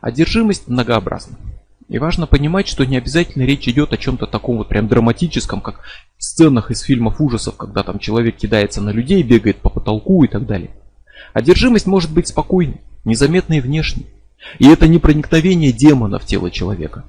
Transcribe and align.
Одержимость 0.00 0.68
многообразна. 0.68 1.36
И 1.88 1.98
важно 1.98 2.26
понимать, 2.26 2.68
что 2.68 2.84
не 2.84 2.98
обязательно 2.98 3.44
речь 3.44 3.66
идет 3.66 3.92
о 3.92 3.96
чем-то 3.96 4.26
таком 4.26 4.58
вот 4.58 4.68
прям 4.68 4.88
драматическом, 4.88 5.62
как 5.62 5.80
в 6.18 6.22
сценах 6.22 6.70
из 6.70 6.82
фильмов 6.82 7.20
ужасов, 7.20 7.56
когда 7.56 7.82
там 7.82 7.98
человек 7.98 8.36
кидается 8.36 8.82
на 8.82 8.90
людей, 8.90 9.22
бегает 9.22 9.58
по 9.58 9.70
потолку 9.70 10.22
и 10.24 10.28
так 10.28 10.46
далее. 10.46 10.70
Одержимость 11.32 11.86
может 11.86 12.12
быть 12.12 12.28
спокойной, 12.28 12.80
незаметной 13.04 13.60
внешней. 13.60 14.06
И 14.58 14.68
это 14.68 14.86
не 14.86 14.98
проникновение 14.98 15.72
демона 15.72 16.18
в 16.18 16.24
тело 16.24 16.50
человека, 16.50 17.04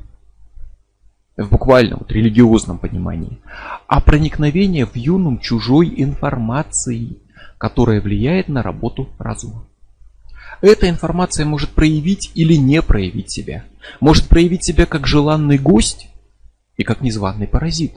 в 1.38 1.50
буквальном, 1.50 2.00
вот, 2.00 2.11
религиозном 2.11 2.80
понимании, 2.80 3.39
а 3.88 4.02
проникновение 4.02 4.86
в 4.86 4.96
юном 4.96 5.39
чужой 5.39 5.93
информации, 5.98 7.18
которая 7.57 8.02
влияет 8.02 8.48
на 8.48 8.64
работу 8.64 9.09
разума. 9.20 9.66
Эта 10.61 10.89
информация 10.89 11.45
может 11.45 11.69
проявить 11.69 12.31
или 12.36 12.55
не 12.55 12.81
проявить 12.81 13.31
себя. 13.31 13.63
Может 14.00 14.27
проявить 14.27 14.63
себя 14.65 14.86
как 14.86 15.07
желанный 15.07 15.57
гость 15.57 16.09
и 16.75 16.83
как 16.83 17.01
незваный 17.01 17.47
паразит. 17.47 17.93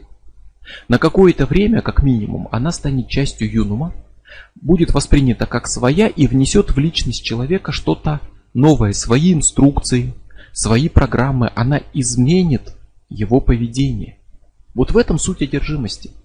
На 0.89 0.99
какое-то 0.99 1.47
время, 1.47 1.83
как 1.83 2.03
минимум, 2.03 2.49
она 2.53 2.71
станет 2.71 3.09
частью 3.09 3.53
юнума, 3.53 3.93
будет 4.55 4.95
воспринята 4.95 5.47
как 5.47 5.67
своя 5.67 6.07
и 6.07 6.27
внесет 6.27 6.71
в 6.71 6.79
личность 6.79 7.25
человека 7.25 7.73
что-то 7.73 8.21
новое, 8.55 8.93
свои 8.93 9.33
инструкции, 9.33 10.15
свои 10.53 10.89
программы. 10.89 11.51
Она 11.57 11.81
изменит 11.93 12.75
его 13.09 13.41
поведение. 13.41 14.19
Вот 14.75 14.93
в 14.93 14.97
этом 14.97 15.19
суть 15.19 15.43
одержимости– 15.43 16.13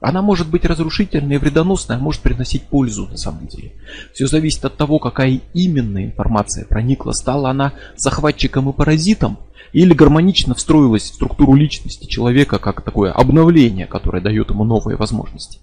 она 0.00 0.20
может 0.20 0.48
быть 0.48 0.64
разрушительной 0.64 1.36
и 1.36 1.38
вредоносной, 1.38 1.96
а 1.96 1.98
может 1.98 2.20
приносить 2.20 2.64
пользу 2.64 3.06
на 3.06 3.16
самом 3.16 3.46
деле. 3.46 3.72
Все 4.12 4.26
зависит 4.26 4.64
от 4.64 4.76
того, 4.76 4.98
какая 4.98 5.40
именно 5.54 6.04
информация 6.04 6.66
проникла. 6.66 7.12
Стала 7.12 7.50
она 7.50 7.72
захватчиком 7.96 8.68
и 8.68 8.72
паразитом 8.74 9.38
или 9.72 9.94
гармонично 9.94 10.54
встроилась 10.54 11.04
в 11.04 11.14
структуру 11.14 11.54
личности 11.54 12.06
человека 12.06 12.58
как 12.58 12.82
такое 12.82 13.10
обновление, 13.10 13.86
которое 13.86 14.22
дает 14.22 14.50
ему 14.50 14.64
новые 14.64 14.96
возможности. 14.96 15.60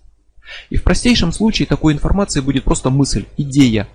И 0.69 0.77
в 0.77 0.83
простейшем 0.83 1.31
случае 1.31 1.67
такой 1.67 1.93
информации 1.93 2.41
будет 2.41 2.63
просто 2.63 2.89
мысль, 2.89 3.25
идея, 3.37 3.87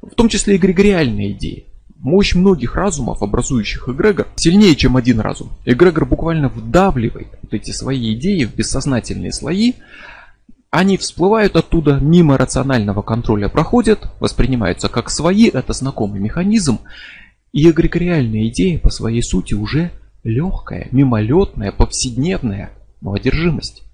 в 0.00 0.14
том 0.14 0.28
числе 0.28 0.56
эгрегориальная 0.56 1.30
идея. 1.32 1.64
Мощь 2.02 2.34
многих 2.34 2.74
разумов, 2.74 3.22
образующих 3.22 3.88
эгрегор, 3.88 4.26
сильнее, 4.34 4.74
чем 4.74 4.96
один 4.96 5.20
разум. 5.20 5.50
Эгрегор 5.64 6.04
буквально 6.04 6.48
вдавливает 6.48 7.28
вот 7.42 7.54
эти 7.54 7.70
свои 7.70 8.14
идеи 8.14 8.44
в 8.44 8.56
бессознательные 8.56 9.32
слои. 9.32 9.74
Они 10.70 10.96
всплывают 10.96 11.54
оттуда, 11.54 12.00
мимо 12.00 12.36
рационального 12.36 13.02
контроля 13.02 13.48
проходят, 13.48 14.10
воспринимаются 14.18 14.88
как 14.88 15.10
свои, 15.10 15.48
это 15.48 15.72
знакомый 15.74 16.18
механизм. 16.18 16.80
И 17.52 17.70
эгрегориальная 17.70 18.48
идея 18.48 18.80
по 18.80 18.90
своей 18.90 19.22
сути 19.22 19.54
уже 19.54 19.92
легкая, 20.24 20.88
мимолетная, 20.90 21.70
повседневная, 21.70 22.72
но 23.00 23.12
одержимость. 23.12 23.84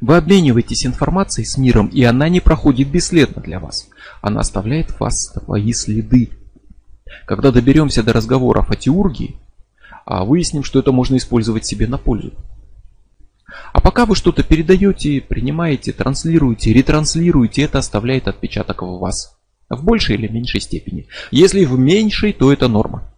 Вы 0.00 0.16
обмениваетесь 0.16 0.86
информацией 0.86 1.46
с 1.46 1.56
миром, 1.56 1.88
и 1.88 2.02
она 2.04 2.28
не 2.28 2.40
проходит 2.40 2.88
бесследно 2.88 3.42
для 3.42 3.58
вас. 3.58 3.88
Она 4.22 4.40
оставляет 4.40 4.90
в 4.90 5.00
вас 5.00 5.32
свои 5.32 5.72
следы. 5.72 6.30
Когда 7.26 7.50
доберемся 7.50 8.02
до 8.02 8.12
разговоров 8.12 8.70
о 8.70 8.76
теургии, 8.76 9.36
а 10.04 10.24
выясним, 10.24 10.64
что 10.64 10.78
это 10.78 10.92
можно 10.92 11.16
использовать 11.16 11.64
себе 11.64 11.86
на 11.86 11.98
пользу. 11.98 12.32
А 13.72 13.80
пока 13.80 14.04
вы 14.06 14.16
что-то 14.16 14.42
передаете, 14.42 15.20
принимаете, 15.20 15.92
транслируете, 15.92 16.72
ретранслируете, 16.72 17.62
это 17.62 17.78
оставляет 17.78 18.28
отпечаток 18.28 18.82
в 18.82 18.98
вас. 18.98 19.36
В 19.68 19.82
большей 19.82 20.16
или 20.16 20.28
меньшей 20.28 20.60
степени. 20.60 21.06
Если 21.30 21.64
в 21.64 21.78
меньшей, 21.78 22.32
то 22.32 22.52
это 22.52 22.68
норма. 22.68 23.10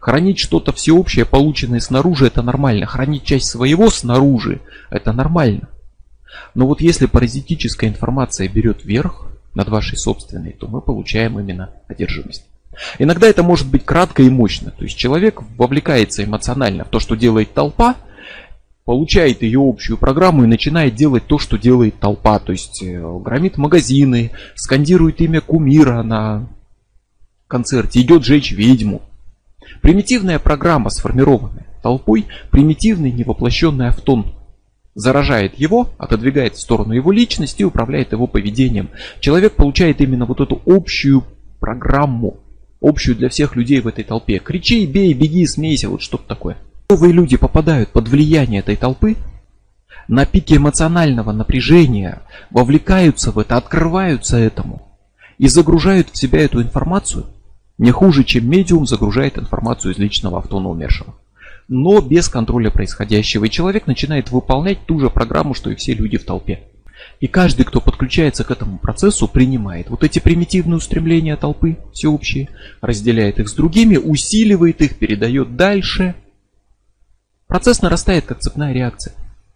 Хранить 0.00 0.38
что-то 0.38 0.72
всеобщее, 0.72 1.24
полученное 1.24 1.80
снаружи, 1.80 2.26
это 2.26 2.42
нормально. 2.42 2.86
Хранить 2.86 3.24
часть 3.24 3.46
своего 3.46 3.88
снаружи, 3.90 4.60
это 4.90 5.12
нормально. 5.12 5.68
Но 6.54 6.66
вот 6.66 6.80
если 6.80 7.06
паразитическая 7.06 7.90
информация 7.90 8.48
берет 8.48 8.84
верх 8.84 9.26
над 9.54 9.68
вашей 9.68 9.96
собственной, 9.96 10.52
то 10.52 10.66
мы 10.66 10.80
получаем 10.80 11.38
именно 11.38 11.70
одержимость. 11.88 12.44
Иногда 12.98 13.28
это 13.28 13.42
может 13.42 13.68
быть 13.68 13.84
кратко 13.84 14.22
и 14.22 14.30
мощно. 14.30 14.70
То 14.70 14.84
есть 14.84 14.96
человек 14.96 15.42
вовлекается 15.56 16.24
эмоционально 16.24 16.84
в 16.84 16.88
то, 16.88 16.98
что 16.98 17.14
делает 17.14 17.54
толпа, 17.54 17.96
получает 18.84 19.42
ее 19.42 19.60
общую 19.60 19.96
программу 19.96 20.44
и 20.44 20.48
начинает 20.48 20.94
делать 20.94 21.26
то, 21.26 21.38
что 21.38 21.56
делает 21.56 21.98
толпа. 21.98 22.38
То 22.38 22.52
есть 22.52 22.82
э, 22.82 23.18
громит 23.20 23.56
магазины, 23.56 24.32
скандирует 24.54 25.20
имя 25.20 25.40
кумира 25.40 26.02
на 26.02 26.48
концерте, 27.46 28.00
идет 28.00 28.24
жечь 28.24 28.52
ведьму. 28.52 29.02
Примитивная 29.80 30.38
программа, 30.38 30.90
сформированная 30.90 31.66
толпой, 31.82 32.26
примитивный 32.50 33.12
невоплощенный 33.12 33.88
автон 33.88 34.34
заражает 34.94 35.58
его, 35.58 35.90
отодвигает 35.98 36.54
в 36.54 36.60
сторону 36.60 36.92
его 36.92 37.12
личности 37.12 37.62
и 37.62 37.64
управляет 37.64 38.12
его 38.12 38.26
поведением. 38.26 38.90
Человек 39.20 39.54
получает 39.54 40.00
именно 40.00 40.26
вот 40.26 40.40
эту 40.40 40.62
общую 40.66 41.24
программу, 41.60 42.38
общую 42.80 43.16
для 43.16 43.28
всех 43.28 43.56
людей 43.56 43.80
в 43.80 43.88
этой 43.88 44.04
толпе. 44.04 44.38
Кричи, 44.38 44.86
бей, 44.86 45.12
беги, 45.14 45.46
смейся, 45.46 45.88
вот 45.88 46.02
что-то 46.02 46.26
такое. 46.26 46.56
Новые 46.88 47.12
люди 47.12 47.36
попадают 47.36 47.90
под 47.90 48.08
влияние 48.08 48.60
этой 48.60 48.76
толпы, 48.76 49.16
на 50.06 50.26
пике 50.26 50.56
эмоционального 50.56 51.32
напряжения, 51.32 52.22
вовлекаются 52.50 53.30
в 53.30 53.38
это, 53.38 53.56
открываются 53.56 54.36
этому 54.36 54.82
и 55.38 55.48
загружают 55.48 56.10
в 56.10 56.18
себя 56.18 56.42
эту 56.42 56.62
информацию 56.62 57.26
не 57.78 57.90
хуже, 57.90 58.22
чем 58.22 58.48
медиум 58.48 58.86
загружает 58.86 59.38
информацию 59.38 59.92
из 59.92 59.98
личного 59.98 60.38
автона 60.38 60.68
умершего 60.68 61.14
но 61.68 62.00
без 62.00 62.28
контроля 62.28 62.70
происходящего. 62.70 63.44
И 63.44 63.50
человек 63.50 63.86
начинает 63.86 64.30
выполнять 64.30 64.86
ту 64.86 65.00
же 65.00 65.10
программу, 65.10 65.54
что 65.54 65.70
и 65.70 65.74
все 65.74 65.94
люди 65.94 66.18
в 66.18 66.24
толпе. 66.24 66.60
И 67.20 67.26
каждый, 67.26 67.64
кто 67.64 67.80
подключается 67.80 68.44
к 68.44 68.50
этому 68.50 68.78
процессу, 68.78 69.28
принимает 69.28 69.88
вот 69.90 70.04
эти 70.04 70.18
примитивные 70.18 70.76
устремления 70.76 71.36
толпы, 71.36 71.78
всеобщие, 71.92 72.48
разделяет 72.80 73.38
их 73.38 73.48
с 73.48 73.54
другими, 73.54 73.96
усиливает 73.96 74.80
их, 74.82 74.98
передает 74.98 75.56
дальше. 75.56 76.14
Процесс 77.46 77.82
нарастает, 77.82 78.24
как 78.26 78.40
цепная 78.40 78.72
реакция. 78.72 79.14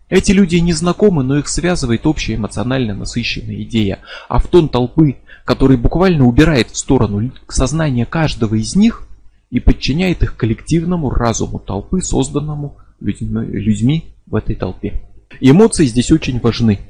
Эти 0.09 0.33
люди 0.33 0.57
не 0.57 0.73
знакомы, 0.73 1.23
но 1.23 1.39
их 1.39 1.49
связывает 1.49 2.07
общая 2.07 2.37
эмоционально 2.37 2.95
насыщенная 2.95 3.63
идея. 3.63 3.99
А 4.29 4.39
в 4.39 4.47
тон 4.47 4.69
толпы, 4.69 5.17
который 5.45 5.77
буквально 5.77 6.25
убирает 6.25 6.71
в 6.71 6.77
сторону 6.77 7.31
сознание 7.49 8.07
каждого 8.07 8.55
из 8.55 8.75
них, 8.75 9.08
и 9.51 9.61
подчиняет 9.61 10.23
их 10.23 10.37
коллективному 10.37 11.11
разуму 11.11 11.59
толпы, 11.59 12.01
созданному 12.01 12.77
людьми, 13.01 14.15
в 14.27 14.35
этой 14.35 14.55
толпе. 14.55 15.01
Эмоции 15.41 15.87
здесь 15.87 16.11
очень 16.11 16.39
важны. 16.41 16.81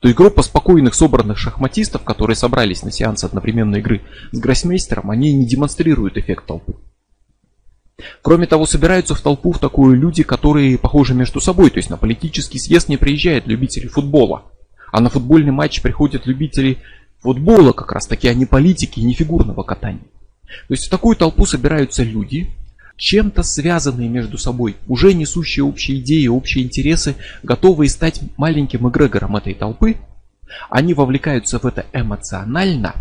То 0.00 0.08
есть 0.08 0.16
группа 0.16 0.42
спокойных 0.42 0.94
собранных 0.94 1.38
шахматистов, 1.38 2.02
которые 2.02 2.36
собрались 2.36 2.82
на 2.82 2.90
сеанс 2.90 3.24
одновременной 3.24 3.80
игры 3.80 4.02
с 4.32 4.38
гроссмейстером, 4.38 5.10
они 5.10 5.32
не 5.32 5.46
демонстрируют 5.46 6.16
эффект 6.16 6.46
толпы. 6.46 6.74
Кроме 8.20 8.46
того, 8.46 8.66
собираются 8.66 9.14
в 9.14 9.20
толпу 9.20 9.52
в 9.52 9.58
такую 9.58 9.96
люди, 9.96 10.24
которые 10.24 10.78
похожи 10.78 11.14
между 11.14 11.40
собой. 11.40 11.70
То 11.70 11.78
есть 11.78 11.90
на 11.90 11.96
политический 11.96 12.58
съезд 12.58 12.88
не 12.88 12.96
приезжают 12.96 13.46
любители 13.46 13.86
футбола. 13.86 14.44
А 14.90 15.00
на 15.00 15.08
футбольный 15.08 15.52
матч 15.52 15.82
приходят 15.82 16.26
любители 16.26 16.78
футбола 17.20 17.72
как 17.72 17.92
раз 17.92 18.06
таки, 18.06 18.26
а 18.26 18.34
не 18.34 18.44
политики 18.44 18.98
и 18.98 19.04
не 19.04 19.14
фигурного 19.14 19.62
катания. 19.62 20.02
То 20.68 20.74
есть 20.74 20.86
в 20.86 20.90
такую 20.90 21.16
толпу 21.16 21.46
собираются 21.46 22.02
люди, 22.02 22.50
чем-то 22.96 23.42
связанные 23.42 24.08
между 24.08 24.38
собой, 24.38 24.76
уже 24.86 25.14
несущие 25.14 25.64
общие 25.64 25.98
идеи, 25.98 26.26
общие 26.28 26.64
интересы, 26.64 27.16
готовые 27.42 27.88
стать 27.88 28.20
маленьким 28.36 28.88
эгрегором 28.88 29.36
этой 29.36 29.54
толпы. 29.54 29.96
Они 30.70 30.94
вовлекаются 30.94 31.58
в 31.58 31.64
это 31.64 31.86
эмоционально, 31.92 32.94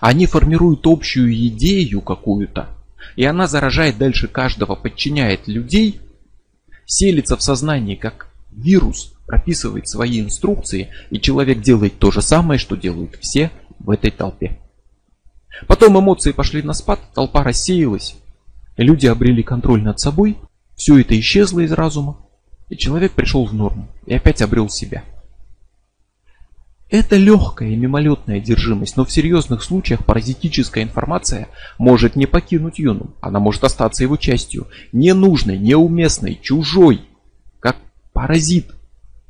они 0.00 0.26
формируют 0.26 0.86
общую 0.86 1.32
идею 1.48 2.00
какую-то, 2.00 2.68
и 3.16 3.24
она 3.24 3.46
заражает 3.46 3.98
дальше 3.98 4.26
каждого, 4.26 4.74
подчиняет 4.74 5.46
людей, 5.46 6.00
селится 6.86 7.36
в 7.36 7.42
сознании 7.42 7.94
как 7.94 8.28
вирус, 8.50 9.14
прописывает 9.26 9.88
свои 9.88 10.20
инструкции, 10.20 10.88
и 11.10 11.20
человек 11.20 11.60
делает 11.60 11.98
то 11.98 12.10
же 12.10 12.22
самое, 12.22 12.58
что 12.58 12.76
делают 12.76 13.16
все 13.20 13.50
в 13.78 13.90
этой 13.90 14.10
толпе. 14.10 14.58
Потом 15.66 15.98
эмоции 15.98 16.32
пошли 16.32 16.62
на 16.62 16.72
спад, 16.72 17.00
толпа 17.14 17.42
рассеялась, 17.42 18.16
люди 18.76 19.06
обрели 19.06 19.42
контроль 19.42 19.82
над 19.82 19.98
собой, 19.98 20.38
все 20.76 20.98
это 20.98 21.18
исчезло 21.18 21.60
из 21.60 21.72
разума, 21.72 22.18
и 22.68 22.76
человек 22.76 23.12
пришел 23.12 23.44
в 23.44 23.52
норму 23.52 23.88
и 24.06 24.14
опять 24.14 24.42
обрел 24.42 24.68
себя. 24.68 25.02
Это 26.90 27.16
легкая 27.16 27.68
и 27.70 27.76
мимолетная 27.76 28.38
одержимость, 28.38 28.96
но 28.96 29.04
в 29.04 29.12
серьезных 29.12 29.62
случаях 29.62 30.06
паразитическая 30.06 30.82
информация 30.84 31.48
может 31.76 32.16
не 32.16 32.24
покинуть 32.24 32.78
юну, 32.78 33.14
она 33.20 33.40
может 33.40 33.64
остаться 33.64 34.04
его 34.04 34.16
частью, 34.16 34.68
ненужной, 34.92 35.58
неуместной, 35.58 36.38
чужой, 36.40 37.02
как 37.60 37.76
паразит, 38.14 38.74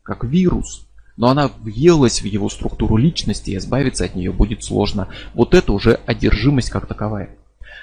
как 0.04 0.22
вирус, 0.22 0.87
но 1.18 1.28
она 1.28 1.50
въелась 1.60 2.22
в 2.22 2.24
его 2.24 2.48
структуру 2.48 2.96
личности, 2.96 3.50
и 3.50 3.56
избавиться 3.56 4.04
от 4.04 4.14
нее 4.14 4.32
будет 4.32 4.64
сложно. 4.64 5.08
Вот 5.34 5.52
это 5.52 5.72
уже 5.72 6.00
одержимость 6.06 6.70
как 6.70 6.86
таковая. 6.86 7.30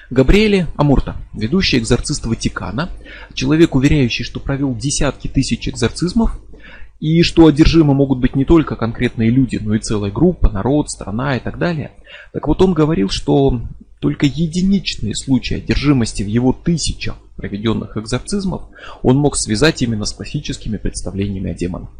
Габриэле 0.08 0.68
Амурта, 0.76 1.16
ведущий 1.34 1.78
экзорцист 1.78 2.24
Ватикана, 2.24 2.88
человек, 3.34 3.74
уверяющий, 3.74 4.24
что 4.24 4.40
провел 4.40 4.74
десятки 4.74 5.28
тысяч 5.28 5.68
экзорцизмов, 5.68 6.40
и 6.98 7.22
что 7.22 7.46
одержимы 7.46 7.92
могут 7.92 8.20
быть 8.20 8.36
не 8.36 8.46
только 8.46 8.74
конкретные 8.74 9.30
люди, 9.30 9.60
но 9.62 9.74
и 9.74 9.80
целая 9.80 10.10
группа, 10.10 10.48
народ, 10.48 10.90
страна 10.90 11.36
и 11.36 11.40
так 11.40 11.58
далее. 11.58 11.92
Так 12.32 12.48
вот 12.48 12.62
он 12.62 12.72
говорил, 12.72 13.10
что 13.10 13.60
только 14.00 14.24
единичные 14.24 15.14
случаи 15.14 15.58
одержимости 15.58 16.22
в 16.22 16.26
его 16.26 16.54
тысячах 16.54 17.16
проведенных 17.36 17.98
экзорцизмов 17.98 18.62
он 19.02 19.18
мог 19.18 19.36
связать 19.36 19.82
именно 19.82 20.06
с 20.06 20.12
классическими 20.12 20.78
представлениями 20.78 21.50
о 21.50 21.54
демонах. 21.54 21.90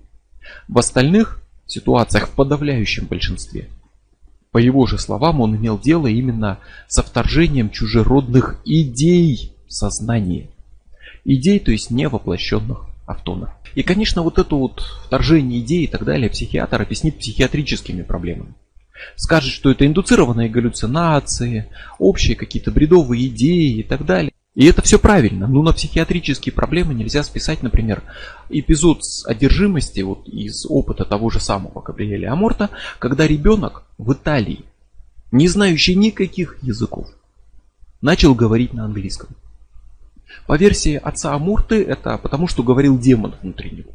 В 0.69 0.79
остальных 0.79 1.43
ситуациях, 1.67 2.29
в 2.29 2.33
подавляющем 2.33 3.07
большинстве, 3.07 3.69
по 4.53 4.59
его 4.59 4.87
же 4.87 4.99
словам, 4.99 5.41
он 5.41 5.57
имел 5.57 5.79
дело 5.79 6.07
именно 6.07 6.59
со 6.89 7.03
вторжением 7.03 7.71
чужеродных 7.71 8.61
идей 8.65 9.53
в 9.67 9.73
сознание. 9.73 10.49
Идей, 11.25 11.59
то 11.59 11.73
есть 11.73 11.91
не 11.91 12.09
воплощенных 12.09 12.87
автонов. 13.07 13.51
И, 13.75 13.83
конечно, 13.83 14.23
вот 14.23 14.39
это 14.39 14.55
вот 14.55 14.83
вторжение 15.07 15.61
идей 15.61 15.85
и 15.85 15.87
так 15.87 16.05
далее 16.05 16.31
психиатр 16.31 16.81
объяснит 16.81 17.19
психиатрическими 17.19 18.03
проблемами. 18.03 18.55
Скажет, 19.17 19.53
что 19.53 19.71
это 19.71 19.87
индуцированные 19.87 20.49
галлюцинации, 20.49 21.69
общие 21.99 22.37
какие-то 22.37 22.71
бредовые 22.71 23.29
идеи 23.29 23.81
и 23.81 23.83
так 23.83 24.07
далее. 24.07 24.33
И 24.57 24.65
это 24.65 24.81
все 24.81 24.99
правильно, 24.99 25.47
но 25.47 25.63
на 25.63 25.75
психиатрические 25.75 26.55
проблемы 26.55 26.95
нельзя 26.95 27.23
списать, 27.23 27.63
например, 27.63 28.03
эпизод 28.49 29.05
с 29.05 29.27
одержимости 29.27 30.01
вот 30.01 30.27
из 30.27 30.65
опыта 30.67 31.05
того 31.05 31.29
же 31.29 31.41
самого 31.41 31.83
Габриэля 31.83 32.33
Аморта, 32.33 32.71
когда 32.99 33.27
ребенок 33.27 33.85
в 33.99 34.15
Италии, 34.15 34.65
не 35.31 35.47
знающий 35.47 35.95
никаких 35.95 36.57
языков, 36.63 37.07
начал 38.01 38.35
говорить 38.35 38.73
на 38.73 38.87
английском. 38.87 39.29
По 40.47 40.57
версии 40.57 40.95
отца 40.95 41.35
Амурты, 41.35 41.85
это 41.85 42.17
потому, 42.17 42.49
что 42.49 42.63
говорил 42.63 42.99
демон 42.99 43.35
внутри 43.43 43.73
него. 43.73 43.91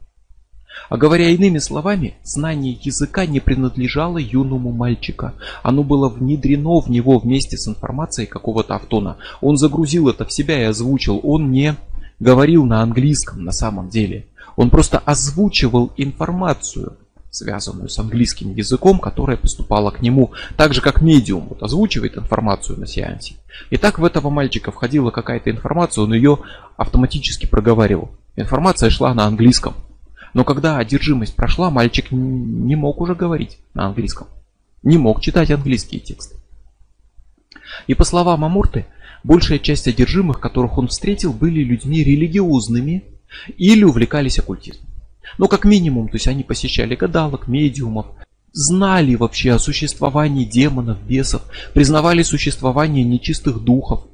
А 0.89 0.97
говоря 0.97 1.29
иными 1.29 1.59
словами, 1.59 2.15
знание 2.23 2.77
языка 2.81 3.25
не 3.25 3.39
принадлежало 3.39 4.17
юному 4.17 4.71
мальчика. 4.71 5.33
Оно 5.63 5.83
было 5.83 6.09
внедрено 6.09 6.81
в 6.81 6.89
него 6.89 7.17
вместе 7.19 7.57
с 7.57 7.67
информацией 7.67 8.27
какого-то 8.27 8.75
автона. 8.75 9.17
Он 9.39 9.57
загрузил 9.57 10.09
это 10.09 10.25
в 10.25 10.33
себя 10.33 10.59
и 10.59 10.65
озвучил. 10.65 11.19
Он 11.23 11.51
не 11.51 11.75
говорил 12.19 12.65
на 12.65 12.81
английском 12.81 13.43
на 13.43 13.51
самом 13.51 13.89
деле. 13.89 14.27
Он 14.55 14.69
просто 14.69 14.99
озвучивал 14.99 15.91
информацию, 15.97 16.97
связанную 17.29 17.89
с 17.89 17.97
английским 17.97 18.53
языком, 18.53 18.99
которая 18.99 19.37
поступала 19.37 19.91
к 19.91 20.01
нему, 20.01 20.31
так 20.57 20.73
же 20.73 20.81
как 20.81 21.01
медиум 21.01 21.47
вот, 21.47 21.63
озвучивает 21.63 22.17
информацию 22.17 22.79
на 22.79 22.85
сеансе. 22.85 23.35
И 23.69 23.77
так 23.77 23.97
в 23.97 24.03
этого 24.03 24.29
мальчика 24.29 24.71
входила 24.71 25.09
какая-то 25.09 25.49
информация, 25.49 26.03
он 26.03 26.13
ее 26.13 26.39
автоматически 26.77 27.45
проговаривал. 27.45 28.11
Информация 28.35 28.89
шла 28.89 29.13
на 29.13 29.25
английском. 29.25 29.73
Но 30.33 30.43
когда 30.43 30.77
одержимость 30.77 31.35
прошла, 31.35 31.69
мальчик 31.69 32.11
не 32.11 32.75
мог 32.75 33.01
уже 33.01 33.15
говорить 33.15 33.57
на 33.73 33.87
английском. 33.87 34.27
Не 34.83 34.97
мог 34.97 35.21
читать 35.21 35.51
английские 35.51 35.99
тексты. 35.99 36.35
И 37.87 37.93
по 37.93 38.03
словам 38.03 38.43
Амурты, 38.45 38.85
большая 39.23 39.59
часть 39.59 39.87
одержимых, 39.87 40.39
которых 40.39 40.77
он 40.77 40.87
встретил, 40.87 41.33
были 41.33 41.63
людьми 41.63 42.03
религиозными 42.03 43.03
или 43.57 43.83
увлекались 43.83 44.39
оккультизмом. 44.39 44.87
Но 45.37 45.47
как 45.47 45.65
минимум, 45.65 46.09
то 46.09 46.15
есть 46.15 46.27
они 46.27 46.43
посещали 46.43 46.95
гадалок, 46.95 47.47
медиумов, 47.47 48.07
знали 48.53 49.15
вообще 49.15 49.53
о 49.53 49.59
существовании 49.59 50.45
демонов, 50.45 51.01
бесов, 51.03 51.43
признавали 51.73 52.23
существование 52.23 53.03
нечистых 53.03 53.59
духов. 53.59 54.05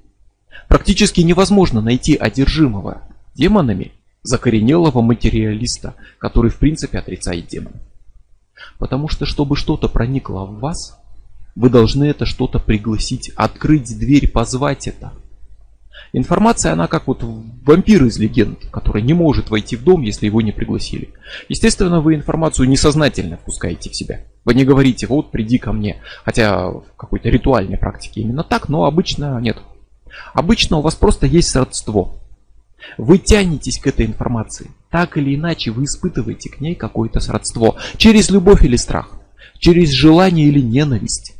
Практически 0.67 1.21
невозможно 1.21 1.81
найти 1.81 2.15
одержимого 2.15 3.01
демонами 3.35 3.93
закоренелого 4.27 5.01
материалиста, 5.01 5.95
который 6.19 6.51
в 6.51 6.57
принципе 6.57 7.00
отрицает 7.00 7.47
демона. 7.47 7.81
Потому 8.77 9.07
что, 9.07 9.25
чтобы 9.25 9.56
что-то 9.56 9.88
проникло 9.88 10.45
в 10.45 10.59
вас, 10.59 11.00
вы 11.56 11.69
должны 11.69 12.03
это 12.06 12.25
что-то 12.25 12.59
пригласить, 12.59 13.31
открыть 13.35 13.97
дверь, 13.97 14.29
позвать 14.29 14.88
это. 14.88 15.13
Информация, 16.13 16.74
она 16.74 16.88
как 16.88 17.07
вот 17.07 17.24
вампир 17.24 18.06
из 18.06 18.18
легенд, 18.18 18.68
который 18.71 19.01
не 19.01 19.13
может 19.13 19.50
войти 19.50 19.75
в 19.75 19.83
дом, 19.83 20.01
если 20.01 20.27
его 20.27 20.41
не 20.41 20.51
пригласили. 20.51 21.09
Естественно, 21.50 22.00
вы 22.00 22.15
информацию 22.15 22.69
несознательно 22.69 23.38
впускаете 23.38 23.89
в 23.89 23.95
себя. 23.95 24.21
Вы 24.45 24.53
не 24.53 24.63
говорите, 24.63 25.07
вот 25.07 25.31
приди 25.31 25.57
ко 25.57 25.73
мне. 25.73 26.01
Хотя 26.23 26.69
в 26.69 26.85
какой-то 26.95 27.30
ритуальной 27.30 27.77
практике 27.77 28.21
именно 28.21 28.44
так, 28.44 28.69
но 28.69 28.85
обычно 28.85 29.39
нет. 29.41 29.57
Обычно 30.33 30.77
у 30.77 30.81
вас 30.81 30.95
просто 30.95 31.25
есть 31.25 31.56
родство. 31.56 32.15
Вы 32.97 33.17
тянетесь 33.17 33.79
к 33.79 33.87
этой 33.87 34.05
информации. 34.05 34.71
Так 34.89 35.17
или 35.17 35.35
иначе 35.35 35.71
вы 35.71 35.85
испытываете 35.85 36.49
к 36.49 36.59
ней 36.59 36.75
какое-то 36.75 37.19
сродство. 37.19 37.75
Через 37.97 38.29
любовь 38.29 38.63
или 38.63 38.75
страх. 38.75 39.11
Через 39.59 39.89
желание 39.89 40.47
или 40.47 40.61
ненависть. 40.61 41.33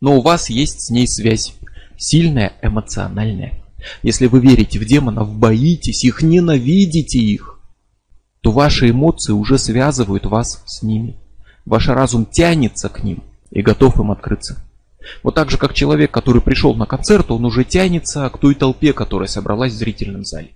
Но 0.00 0.18
у 0.18 0.22
вас 0.22 0.48
есть 0.50 0.86
с 0.86 0.90
ней 0.90 1.06
связь. 1.06 1.54
Сильная, 1.96 2.54
эмоциональная. 2.62 3.62
Если 4.02 4.26
вы 4.26 4.40
верите 4.40 4.78
в 4.78 4.84
демонов, 4.84 5.34
боитесь 5.34 6.04
их, 6.04 6.22
ненавидите 6.22 7.18
их, 7.18 7.58
то 8.40 8.52
ваши 8.52 8.90
эмоции 8.90 9.32
уже 9.32 9.58
связывают 9.58 10.26
вас 10.26 10.62
с 10.66 10.82
ними. 10.82 11.16
Ваш 11.66 11.88
разум 11.88 12.26
тянется 12.26 12.88
к 12.88 13.02
ним 13.04 13.22
и 13.50 13.62
готов 13.62 13.98
им 14.00 14.10
открыться. 14.10 14.62
Вот 15.22 15.34
так 15.34 15.50
же, 15.50 15.58
как 15.58 15.74
человек, 15.74 16.10
который 16.10 16.42
пришел 16.42 16.74
на 16.74 16.86
концерт, 16.86 17.30
он 17.30 17.44
уже 17.44 17.64
тянется 17.64 18.28
к 18.28 18.38
той 18.38 18.54
толпе, 18.54 18.92
которая 18.92 19.28
собралась 19.28 19.72
в 19.72 19.76
зрительном 19.76 20.24
зале. 20.24 20.50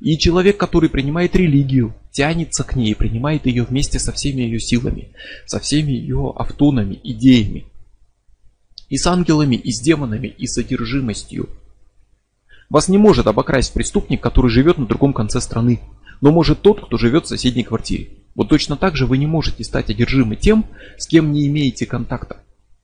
И 0.00 0.18
человек, 0.18 0.56
который 0.56 0.90
принимает 0.90 1.34
религию, 1.36 1.94
тянется 2.10 2.64
к 2.64 2.76
ней 2.76 2.92
и 2.92 2.94
принимает 2.94 3.46
ее 3.46 3.64
вместе 3.64 3.98
со 3.98 4.12
всеми 4.12 4.42
ее 4.42 4.60
силами, 4.60 5.12
со 5.46 5.58
всеми 5.60 5.92
ее 5.92 6.32
автонами, 6.36 7.00
идеями. 7.02 7.66
И 8.88 8.98
с 8.98 9.06
ангелами, 9.06 9.56
и 9.56 9.72
с 9.72 9.80
демонами, 9.80 10.26
и 10.26 10.46
с 10.46 10.58
одержимостью. 10.58 11.48
Вас 12.68 12.88
не 12.88 12.98
может 12.98 13.26
обокрасть 13.26 13.72
преступник, 13.72 14.20
который 14.20 14.50
живет 14.50 14.78
на 14.78 14.86
другом 14.86 15.12
конце 15.12 15.40
страны, 15.40 15.80
но 16.20 16.30
может 16.30 16.62
тот, 16.62 16.84
кто 16.84 16.98
живет 16.98 17.24
в 17.24 17.28
соседней 17.28 17.64
квартире. 17.64 18.10
Вот 18.34 18.48
точно 18.48 18.76
так 18.76 18.96
же 18.96 19.06
вы 19.06 19.18
не 19.18 19.26
можете 19.26 19.64
стать 19.64 19.90
одержимы 19.90 20.36
тем, 20.36 20.66
с 20.98 21.06
кем 21.06 21.32
не 21.32 21.46
имеете 21.48 21.86
контакта. 21.86 22.42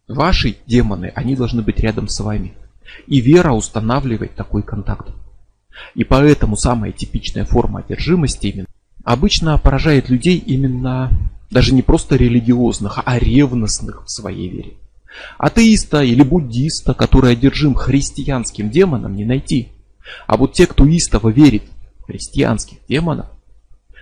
Ваши 0.09 0.57
демоны, 0.67 1.13
они 1.15 1.35
должны 1.35 1.63
быть 1.63 1.81
рядом 1.81 2.09
с 2.09 2.21
вами. 2.21 2.55
И 3.07 3.21
вера 3.21 3.53
устанавливает 3.53 4.35
такой 4.35 4.63
контакт. 4.63 5.09
И 5.95 6.05
поэтому 6.05 6.57
самая 6.57 6.93
типичная 6.93 7.45
форма 7.45 7.81
одержимости 7.81 8.47
именно 8.47 8.67
обычно 9.05 9.57
поражает 9.59 10.09
людей 10.09 10.37
именно 10.37 11.11
даже 11.51 11.75
не 11.75 11.83
просто 11.83 12.17
религиозных, 12.17 13.01
а 13.05 13.19
ревностных 13.19 14.05
в 14.05 14.11
своей 14.11 14.49
вере. 14.49 14.75
Атеиста 15.39 16.03
или 16.03 16.23
буддиста, 16.23 16.93
который 16.93 17.33
одержим 17.33 17.75
христианским 17.75 18.71
демоном, 18.71 19.17
не 19.17 19.25
найти. 19.25 19.69
А 20.27 20.37
вот 20.37 20.53
те, 20.53 20.67
кто 20.67 20.85
истово 20.87 21.31
верит 21.31 21.63
в 22.01 22.07
христианских 22.07 22.79
демонов, 22.89 23.27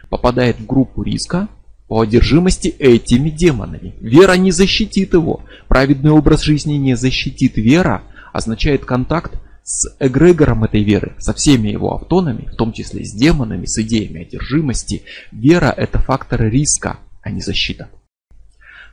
попадает 0.09 0.59
в 0.59 0.67
группу 0.67 1.03
риска 1.03 1.49
по 1.95 2.01
одержимости 2.01 2.67
этими 2.67 3.31
демонами. 3.31 3.95
Вера 4.01 4.33
не 4.33 4.51
защитит 4.51 5.13
его. 5.13 5.43
Праведный 5.69 6.11
образ 6.11 6.43
жизни 6.43 6.73
не 6.73 6.97
защитит. 6.97 7.57
Вера 7.57 8.03
означает 8.33 8.85
контакт 8.85 9.41
с 9.63 9.95
эгрегором 10.01 10.65
этой 10.65 10.83
веры, 10.83 11.15
со 11.19 11.33
всеми 11.33 11.69
его 11.69 11.95
автонами, 11.95 12.49
в 12.53 12.57
том 12.57 12.73
числе 12.73 13.05
с 13.05 13.13
демонами, 13.13 13.67
с 13.67 13.79
идеями 13.79 14.23
одержимости. 14.23 15.05
Вера– 15.31 15.73
это 15.77 16.01
фактор 16.01 16.43
риска, 16.43 16.99
а 17.23 17.31
не 17.31 17.41
защита. 17.41 17.89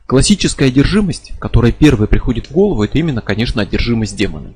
Классическая 0.06 0.68
одержимость, 0.68 1.32
которая 1.40 1.72
первой 1.72 2.06
приходит 2.06 2.46
в 2.46 2.52
голову, 2.52 2.84
это 2.84 3.00
именно, 3.00 3.20
конечно, 3.20 3.62
одержимость 3.62 4.14
демонами. 4.14 4.54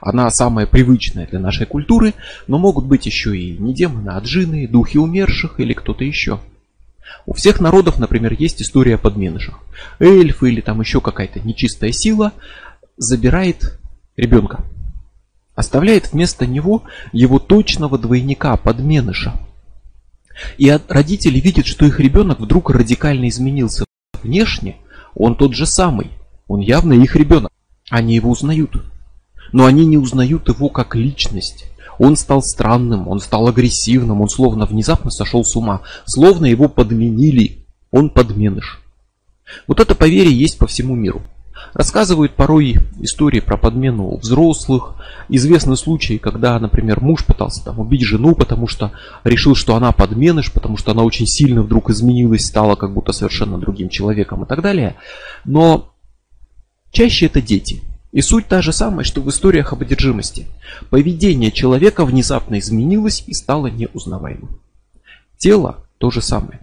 Она 0.00 0.30
самая 0.30 0.66
привычная 0.66 1.26
для 1.26 1.38
нашей 1.38 1.66
культуры, 1.66 2.14
но 2.46 2.56
могут 2.56 2.86
быть 2.86 3.04
еще 3.04 3.36
и 3.36 3.58
не 3.58 3.74
демоны, 3.74 4.08
а 4.08 4.20
джины, 4.20 4.66
духи 4.66 4.96
умерших 4.96 5.60
или 5.60 5.74
кто-то 5.74 6.02
еще– 6.02 6.40
у 7.26 7.32
всех 7.32 7.60
народов, 7.60 7.98
например, 7.98 8.34
есть 8.38 8.60
история 8.62 8.96
о 8.96 8.98
подменышах. 8.98 9.58
Эльфы 9.98 10.50
или 10.50 10.60
там 10.60 10.80
еще 10.80 11.00
какая-то 11.00 11.40
нечистая 11.40 11.92
сила 11.92 12.32
забирает 12.96 13.78
ребенка. 14.16 14.64
Оставляет 15.54 16.12
вместо 16.12 16.46
него 16.46 16.82
его 17.12 17.38
точного 17.38 17.98
двойника, 17.98 18.56
подменыша. 18.56 19.34
И 20.58 20.76
родители 20.88 21.38
видят, 21.38 21.66
что 21.66 21.86
их 21.86 22.00
ребенок 22.00 22.40
вдруг 22.40 22.70
радикально 22.70 23.28
изменился 23.28 23.84
внешне. 24.22 24.76
Он 25.14 25.36
тот 25.36 25.54
же 25.54 25.64
самый. 25.64 26.10
Он 26.48 26.60
явно 26.60 26.92
их 26.92 27.14
ребенок. 27.14 27.52
Они 27.88 28.16
его 28.16 28.30
узнают. 28.30 28.82
Но 29.52 29.66
они 29.66 29.86
не 29.86 29.96
узнают 29.96 30.48
его 30.48 30.68
как 30.68 30.96
личность. 30.96 31.66
Он 31.98 32.16
стал 32.16 32.42
странным, 32.42 33.08
он 33.08 33.20
стал 33.20 33.48
агрессивным, 33.48 34.20
он 34.20 34.28
словно 34.28 34.66
внезапно 34.66 35.10
сошел 35.10 35.44
с 35.44 35.54
ума, 35.56 35.82
словно 36.06 36.46
его 36.46 36.68
подменили 36.68 37.64
он 37.94 38.10
подменыш. 38.10 38.80
Вот 39.68 39.78
это 39.78 39.94
поверье 39.94 40.36
есть 40.36 40.58
по 40.58 40.66
всему 40.66 40.96
миру. 40.96 41.22
Рассказывают 41.74 42.34
порой 42.34 42.78
истории 43.00 43.38
про 43.38 43.56
подмену 43.56 44.16
взрослых. 44.16 44.96
Известны 45.28 45.76
случаи, 45.76 46.18
когда, 46.18 46.58
например, 46.58 47.00
муж 47.00 47.24
пытался 47.24 47.64
там 47.64 47.78
убить 47.78 48.02
жену, 48.02 48.34
потому 48.34 48.66
что 48.66 48.90
решил, 49.22 49.54
что 49.54 49.76
она 49.76 49.92
подменыш, 49.92 50.52
потому 50.52 50.76
что 50.76 50.90
она 50.90 51.04
очень 51.04 51.26
сильно 51.28 51.62
вдруг 51.62 51.88
изменилась, 51.90 52.46
стала 52.46 52.74
как 52.74 52.92
будто 52.92 53.12
совершенно 53.12 53.58
другим 53.58 53.88
человеком 53.88 54.42
и 54.42 54.46
так 54.46 54.60
далее. 54.60 54.96
Но 55.44 55.94
чаще 56.90 57.26
это 57.26 57.40
дети. 57.40 57.82
И 58.14 58.22
суть 58.22 58.46
та 58.46 58.62
же 58.62 58.72
самая, 58.72 59.02
что 59.02 59.20
в 59.20 59.28
историях 59.28 59.72
об 59.72 59.82
одержимости. 59.82 60.46
Поведение 60.88 61.50
человека 61.50 62.04
внезапно 62.04 62.60
изменилось 62.60 63.24
и 63.26 63.34
стало 63.34 63.66
неузнаваемым. 63.66 64.60
Тело 65.36 65.84
то 65.98 66.12
же 66.12 66.22
самое. 66.22 66.60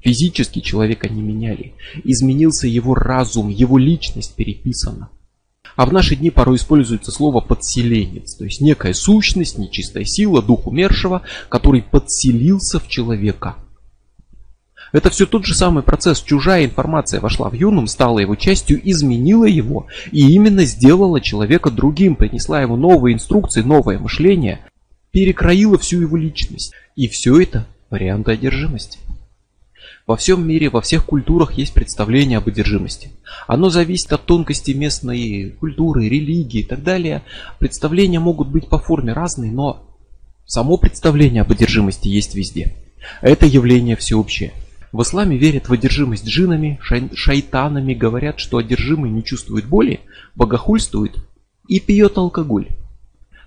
Физически 0.00 0.58
человека 0.58 1.08
не 1.08 1.22
меняли. 1.22 1.74
Изменился 2.02 2.66
его 2.66 2.96
разум, 2.96 3.48
его 3.48 3.78
личность 3.78 4.34
переписана. 4.34 5.08
А 5.76 5.86
в 5.86 5.92
наши 5.92 6.16
дни 6.16 6.30
порой 6.30 6.56
используется 6.56 7.12
слово 7.12 7.40
подселенец, 7.40 8.34
то 8.34 8.44
есть 8.44 8.60
некая 8.60 8.92
сущность, 8.92 9.56
нечистая 9.56 10.04
сила, 10.04 10.42
дух 10.42 10.66
умершего, 10.66 11.22
который 11.48 11.82
подселился 11.82 12.80
в 12.80 12.88
человека. 12.88 13.54
Это 14.92 15.10
все 15.10 15.26
тот 15.26 15.44
же 15.44 15.54
самый 15.54 15.82
процесс. 15.82 16.22
Чужая 16.22 16.64
информация 16.64 17.20
вошла 17.20 17.50
в 17.50 17.54
юнум, 17.54 17.86
стала 17.86 18.18
его 18.18 18.36
частью, 18.36 18.80
изменила 18.88 19.44
его 19.44 19.86
и 20.12 20.32
именно 20.32 20.64
сделала 20.64 21.20
человека 21.20 21.70
другим, 21.70 22.16
принесла 22.16 22.62
ему 22.62 22.76
новые 22.76 23.14
инструкции, 23.14 23.62
новое 23.62 23.98
мышление, 23.98 24.60
перекроила 25.10 25.78
всю 25.78 26.00
его 26.00 26.16
личность. 26.16 26.72
И 26.96 27.08
все 27.08 27.40
это 27.40 27.66
варианты 27.90 28.32
одержимости. 28.32 28.98
Во 30.06 30.16
всем 30.16 30.46
мире, 30.48 30.70
во 30.70 30.80
всех 30.80 31.04
культурах 31.04 31.52
есть 31.52 31.74
представление 31.74 32.38
об 32.38 32.48
одержимости. 32.48 33.10
Оно 33.46 33.68
зависит 33.68 34.10
от 34.12 34.24
тонкости 34.24 34.70
местной 34.70 35.50
культуры, 35.60 36.08
религии 36.08 36.60
и 36.60 36.64
так 36.64 36.82
далее. 36.82 37.22
Представления 37.58 38.18
могут 38.18 38.48
быть 38.48 38.68
по 38.68 38.78
форме 38.78 39.12
разные, 39.12 39.52
но 39.52 39.84
само 40.46 40.78
представление 40.78 41.42
об 41.42 41.52
одержимости 41.52 42.08
есть 42.08 42.34
везде. 42.34 42.74
Это 43.20 43.44
явление 43.44 43.96
всеобщее. 43.96 44.52
В 44.92 45.02
исламе 45.02 45.36
верят 45.36 45.68
в 45.68 45.72
одержимость 45.72 46.26
джинами, 46.26 46.78
шай, 46.82 47.10
шайтанами, 47.14 47.92
говорят, 47.92 48.38
что 48.38 48.56
одержимый 48.56 49.10
не 49.10 49.22
чувствует 49.22 49.66
боли, 49.66 50.00
богохульствует 50.34 51.16
и 51.66 51.78
пьет 51.78 52.16
алкоголь. 52.16 52.68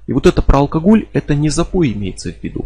И 0.08 0.14
вот 0.14 0.28
это 0.28 0.42
про 0.42 0.60
алкоголь, 0.60 1.08
это 1.14 1.36
не 1.36 1.50
запой 1.50 1.94
имеется 1.94 2.32
в 2.32 2.44
виду, 2.44 2.66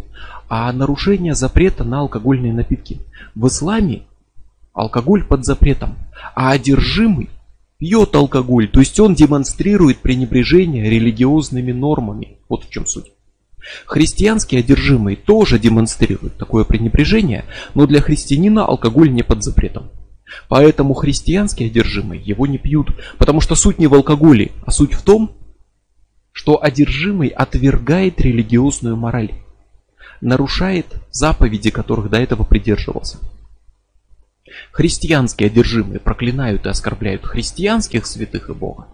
а 0.50 0.72
нарушение 0.74 1.36
запрета 1.36 1.84
на 1.84 2.02
алкогольные 2.02 2.54
напитки. 2.54 3.00
В 3.34 3.48
исламе 3.48 4.04
алкоголь 4.74 5.24
под 5.24 5.46
запретом, 5.46 5.96
а 6.34 6.52
одержимый 6.52 7.30
пьет 7.78 8.16
алкоголь, 8.16 8.68
то 8.68 8.80
есть 8.80 9.00
он 9.00 9.16
демонстрирует 9.16 10.00
пренебрежение 10.00 10.90
религиозными 10.90 11.72
нормами. 11.72 12.38
Вот 12.50 12.66
в 12.66 12.70
чем 12.70 12.86
суть. 12.86 13.12
Христианские 13.86 14.60
одержимые 14.60 15.18
тоже 15.18 15.60
демонстрируют 15.60 16.38
такое 16.38 16.64
пренебрежение, 16.64 17.46
но 17.74 17.88
для 17.88 18.02
христианина 18.02 18.66
алкоголь 18.66 19.12
не 19.12 19.24
под 19.24 19.44
запретом. 19.44 19.92
Поэтому 20.50 20.94
христианские 20.94 21.70
одержимые 21.70 22.22
его 22.22 22.48
не 22.48 22.58
пьют, 22.58 22.90
потому 23.18 23.42
что 23.42 23.56
суть 23.56 23.80
не 23.80 23.88
в 23.88 23.94
алкоголе, 23.94 24.52
а 24.66 24.72
суть 24.72 24.94
в 24.94 25.02
том, 25.02 25.32
что 26.32 26.62
одержимый 26.62 27.30
отвергает 27.30 28.20
религиозную 28.22 28.98
мораль, 28.98 29.32
нарушает 30.22 30.88
заповеди, 31.12 31.70
которых 31.70 32.10
до 32.10 32.18
этого 32.18 32.44
придерживался. 32.44 33.20
Христианские 34.72 35.48
одержимые 35.48 36.00
проклинают 36.00 36.66
и 36.66 36.70
оскорбляют 36.70 37.26
христианских 37.26 38.06
святых 38.06 38.50
и 38.50 38.54
Бога, 38.54 38.88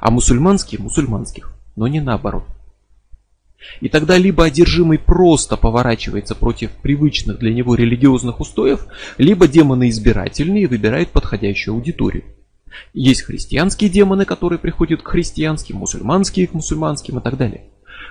а 0.00 0.10
мусульманские– 0.10 0.80
мусульманских, 0.82 1.52
но 1.76 1.88
не 1.88 2.00
наоборот. 2.00 2.44
И 3.80 3.88
тогда 3.88 4.18
либо 4.18 4.44
одержимый 4.44 4.98
просто 4.98 5.56
поворачивается 5.56 6.34
против 6.34 6.70
привычных 6.70 7.38
для 7.38 7.52
него 7.52 7.74
религиозных 7.74 8.40
устоев, 8.40 8.86
либо 9.18 9.48
демоны 9.48 9.88
избирательные 9.88 10.68
выбирают 10.68 11.10
подходящую 11.10 11.74
аудиторию. 11.74 12.24
Есть 12.92 13.22
христианские 13.22 13.90
демоны, 13.90 14.24
которые 14.24 14.58
приходят 14.58 15.02
к 15.02 15.08
христианским, 15.08 15.76
мусульманские 15.76 16.46
к 16.46 16.54
мусульманским 16.54 17.18
и 17.18 17.22
так 17.22 17.36
далее. 17.36 17.64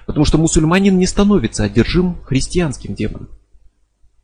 Потому 0.05 0.25
что 0.25 0.38
мусульманин 0.38 0.98
не 0.98 1.05
становится 1.05 1.63
одержим 1.63 2.17
христианским 2.25 2.93
демоном. 2.93 3.29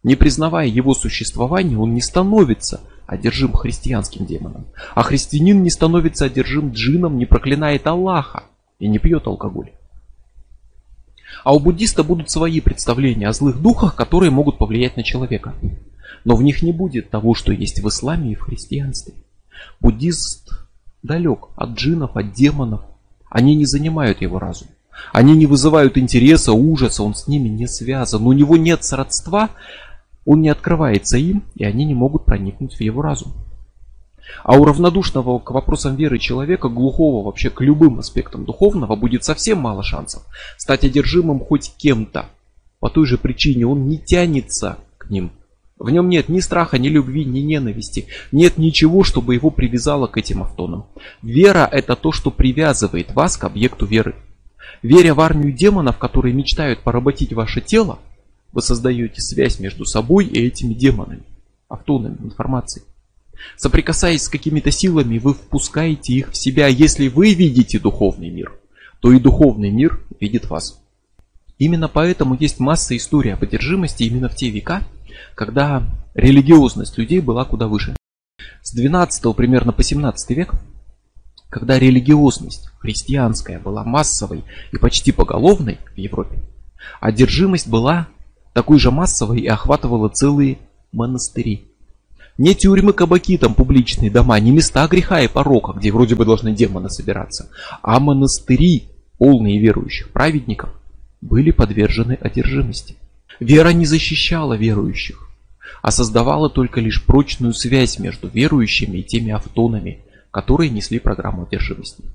Не 0.04 0.16
признавая 0.16 0.68
его 0.68 0.94
существование, 0.94 1.78
он 1.78 1.94
не 1.94 2.02
становится 2.02 2.82
одержим 3.06 3.54
христианским 3.54 4.26
демоном. 4.26 4.68
А 4.96 5.04
христианин 5.04 5.62
не 5.62 5.70
становится 5.70 6.26
одержим 6.26 6.72
джином, 6.72 7.18
не 7.18 7.26
проклинает 7.26 7.86
Аллаха 7.88 8.44
и 8.80 8.88
не 8.88 8.98
пьет 9.00 9.28
алкоголь. 9.28 9.72
А 11.44 11.54
у 11.54 11.60
буддиста 11.60 12.04
будут 12.04 12.30
свои 12.30 12.60
представления 12.62 13.28
о 13.28 13.34
злых 13.34 13.62
духах, 13.62 13.96
которые 13.96 14.32
могут 14.32 14.58
повлиять 14.58 14.98
на 14.98 15.04
человека. 15.04 15.54
Но 16.26 16.36
в 16.36 16.44
них 16.44 16.62
не 16.62 16.72
будет 16.72 17.10
того, 17.10 17.34
что 17.34 17.52
есть 17.52 17.80
в 17.80 17.88
исламе 17.88 18.32
и 18.32 18.36
в 18.36 18.42
христианстве. 18.42 19.14
Буддист 19.80 20.52
далек 21.04 21.48
от 21.56 21.72
джинов, 21.72 22.16
от 22.16 22.34
демонов. 22.34 22.82
Они 23.30 23.56
не 23.56 23.66
занимают 23.66 24.22
его 24.22 24.40
разум. 24.40 24.68
Они 25.14 25.36
не 25.36 25.46
вызывают 25.46 25.98
интереса, 25.98 26.52
ужаса, 26.52 27.04
он 27.04 27.16
с 27.16 27.28
ними 27.28 27.48
не 27.48 27.68
связан. 27.68 28.26
У 28.26 28.34
него 28.34 28.58
нет 28.58 28.84
сродства, 28.84 29.50
он 30.26 30.42
не 30.42 30.50
открывается 30.50 31.18
им, 31.18 31.44
и 31.56 31.64
они 31.64 31.86
не 31.86 31.94
могут 31.94 32.26
проникнуть 32.26 32.76
в 32.76 32.82
его 32.82 33.02
разум. 33.02 33.34
А 34.44 34.56
у 34.56 34.66
равнодушного 34.66 35.40
к 35.40 35.52
вопросам 35.52 35.96
веры 35.96 36.20
человека, 36.20 36.70
глухого 36.70 37.26
вообще 37.26 37.50
к 37.50 37.62
любым 37.62 38.00
аспектам 38.00 38.46
духовного, 38.46 38.96
будет 38.96 39.24
совсем 39.24 39.60
мало 39.60 39.84
шансов 39.84 40.24
стать 40.58 40.84
одержимым 40.84 41.40
хоть 41.40 41.74
кем-то. 41.78 42.26
По 42.80 42.90
той 42.90 43.06
же 43.06 43.18
причине 43.18 43.66
он 43.66 43.88
не 43.88 43.98
тянется 43.98 44.78
к 44.98 45.10
ним. 45.10 45.32
В 45.78 45.90
нем 45.90 46.10
нет 46.10 46.28
ни 46.28 46.42
страха, 46.42 46.78
ни 46.78 46.90
любви, 46.90 47.24
ни 47.24 47.40
ненависти. 47.40 48.08
Нет 48.34 48.58
ничего, 48.58 49.04
чтобы 49.04 49.36
его 49.36 49.50
привязало 49.50 50.08
к 50.08 50.18
этим 50.18 50.44
автонам. 50.44 50.88
Вера– 51.22 51.68
это 51.72 51.96
то, 51.96 52.12
что 52.12 52.32
привязывает 52.32 53.14
вас 53.14 53.38
к 53.38 53.46
объекту 53.46 53.86
веры. 53.86 54.16
Веря 54.82 55.14
в 55.14 55.22
армию 55.22 55.54
демонов, 55.54 55.98
которые 55.98 56.34
мечтают 56.34 56.82
поработить 56.82 57.32
ваше 57.32 57.62
тело, 57.62 58.00
вы 58.52 58.62
создаете 58.62 59.22
связь 59.22 59.60
между 59.60 59.86
собой 59.86 60.26
и 60.26 60.46
этими 60.46 60.74
демонами, 60.74 61.24
автонами 61.70 62.18
информации. 62.24 62.84
Соприкасаясь 63.58 64.24
с 64.24 64.30
какими-то 64.30 64.72
силами, 64.72 65.18
вы 65.18 65.34
впускаете 65.34 66.14
их 66.14 66.32
в 66.32 66.38
себя. 66.38 66.68
Если 66.68 67.08
вы 67.08 67.34
видите 67.34 67.80
духовный 67.80 68.30
мир, 68.30 68.54
то 69.00 69.12
и 69.12 69.20
духовный 69.20 69.70
мир 69.70 70.00
видит 70.20 70.50
вас. 70.50 70.82
Именно 71.58 71.90
поэтому 71.90 72.36
есть 72.36 72.60
масса 72.60 72.96
историй 72.96 73.34
об 73.34 73.44
одержимости 73.44 74.04
именно 74.04 74.30
в 74.30 74.36
те 74.36 74.50
века, 74.50 74.84
когда 75.36 75.84
религиозность 76.14 76.98
людей 76.98 77.20
была 77.20 77.46
куда 77.46 77.68
выше. 77.68 77.96
С 78.62 78.74
12 78.74 79.36
примерно 79.36 79.74
по 79.74 79.84
17 79.84 80.38
век, 80.38 80.54
когда 81.50 81.80
религиозность 81.80 82.70
христианская 82.80 83.60
была 83.60 83.84
массовой 83.84 84.44
и 84.72 84.78
почти 84.78 85.12
поголовной 85.12 85.80
в 85.94 85.98
Европе, 85.98 86.40
одержимость 87.02 87.68
была 87.68 88.08
такой 88.54 88.80
же 88.80 88.92
массовой 88.92 89.42
и 89.42 89.48
охватывала 89.48 90.10
целые 90.10 90.60
монастыри. 90.92 91.69
Не 92.40 92.56
тюрьмы, 92.56 92.94
кабаки, 92.94 93.38
там 93.38 93.54
публичные 93.54 94.10
дома, 94.10 94.40
не 94.40 94.52
места 94.52 94.88
греха 94.88 95.20
и 95.20 95.28
порока, 95.28 95.74
где 95.74 95.92
вроде 95.92 96.16
бы 96.16 96.24
должны 96.24 96.54
демоны 96.54 96.90
собираться, 96.90 97.50
а 97.82 98.00
монастыри, 98.00 98.86
полные 99.18 99.60
верующих 99.60 100.10
праведников, 100.12 100.70
были 101.20 101.52
подвержены 101.52 102.14
одержимости. 102.14 102.96
Вера 103.42 103.74
не 103.74 103.86
защищала 103.86 104.54
верующих, 104.54 105.28
а 105.82 105.92
создавала 105.92 106.50
только 106.50 106.80
лишь 106.80 107.04
прочную 107.04 107.54
связь 107.54 108.00
между 108.00 108.30
верующими 108.30 109.00
и 109.00 109.04
теми 109.04 109.32
автонами, 109.34 110.00
которые 110.32 110.70
несли 110.70 111.00
программу 111.00 111.44
одержимости. 111.44 112.06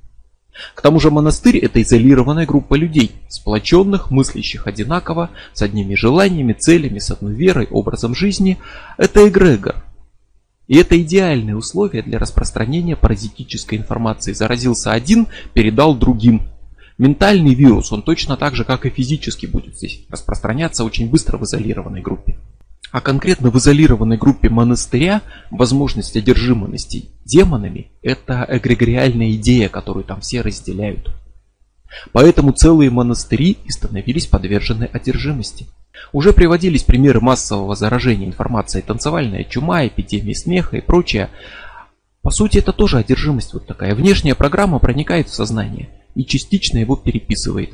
К 0.75 0.81
тому 0.81 1.01
же 1.01 1.11
монастырь– 1.11 1.59
это 1.63 1.83
изолированная 1.83 2.47
группа 2.47 2.77
людей, 2.77 3.13
сплоченных, 3.29 4.11
мыслящих 4.11 4.67
одинаково, 4.67 5.29
с 5.53 5.61
одними 5.61 5.95
желаниями, 5.97 6.55
целями, 6.55 6.99
с 6.99 7.11
одной 7.11 7.35
верой, 7.35 7.69
образом 7.71 8.15
жизни. 8.15 8.57
Это 8.97 9.29
эгрегор. 9.29 9.84
И 10.67 10.77
это 10.77 11.01
идеальное 11.01 11.55
условие 11.55 12.03
для 12.03 12.19
распространения 12.19 12.97
паразитической 12.97 13.79
информации. 13.79 14.33
Заразился 14.33 14.93
один, 14.93 15.27
передал 15.53 15.95
другим. 15.95 16.43
Ментальный 16.97 17.55
вирус, 17.55 17.93
он 17.93 18.03
точно 18.03 18.37
так 18.37 18.55
же, 18.55 18.65
как 18.65 18.87
и 18.87 18.91
физически 18.91 19.47
будет 19.47 19.77
здесь 19.77 20.07
распространяться 20.09 20.85
очень 20.85 21.11
быстро 21.11 21.39
в 21.39 21.45
изолированной 21.45 22.01
группе. 22.01 22.39
А 22.93 23.01
конкретно 23.01 23.51
в 23.51 23.59
изолированной 23.59 24.17
группе 24.17 24.49
монастыря 24.49 25.23
возможность 25.51 26.17
одержимости 26.17 27.11
демонами– 27.25 27.91
это 28.03 28.47
эгрегориальная 28.49 29.33
идея, 29.33 29.69
которую 29.69 30.05
там 30.05 30.21
все 30.21 30.43
разделяют. 30.43 31.11
Поэтому 32.13 32.53
целые 32.53 32.91
монастыри 32.91 33.59
и 33.65 33.71
становились 33.71 34.27
подвержены 34.27 34.85
одержимости. 34.85 35.67
Уже 36.13 36.33
приводились 36.33 36.83
примеры 36.83 37.21
массового 37.21 37.75
заражения 37.75 38.27
информацией, 38.27 38.83
танцевальная 38.83 39.45
чума, 39.45 39.87
эпидемия 39.87 40.35
смеха 40.35 40.77
и 40.77 40.81
прочее. 40.81 41.31
По 42.23 42.31
сути, 42.31 42.59
это 42.59 42.73
тоже 42.73 42.99
одержимость 42.99 43.53
вот 43.53 43.67
такая. 43.67 43.95
Внешняя 43.95 44.35
программа 44.35 44.79
проникает 44.79 45.29
в 45.29 45.35
сознание 45.35 45.89
и 46.15 46.25
частично 46.25 46.79
его 46.79 46.97
переписывает. 46.97 47.71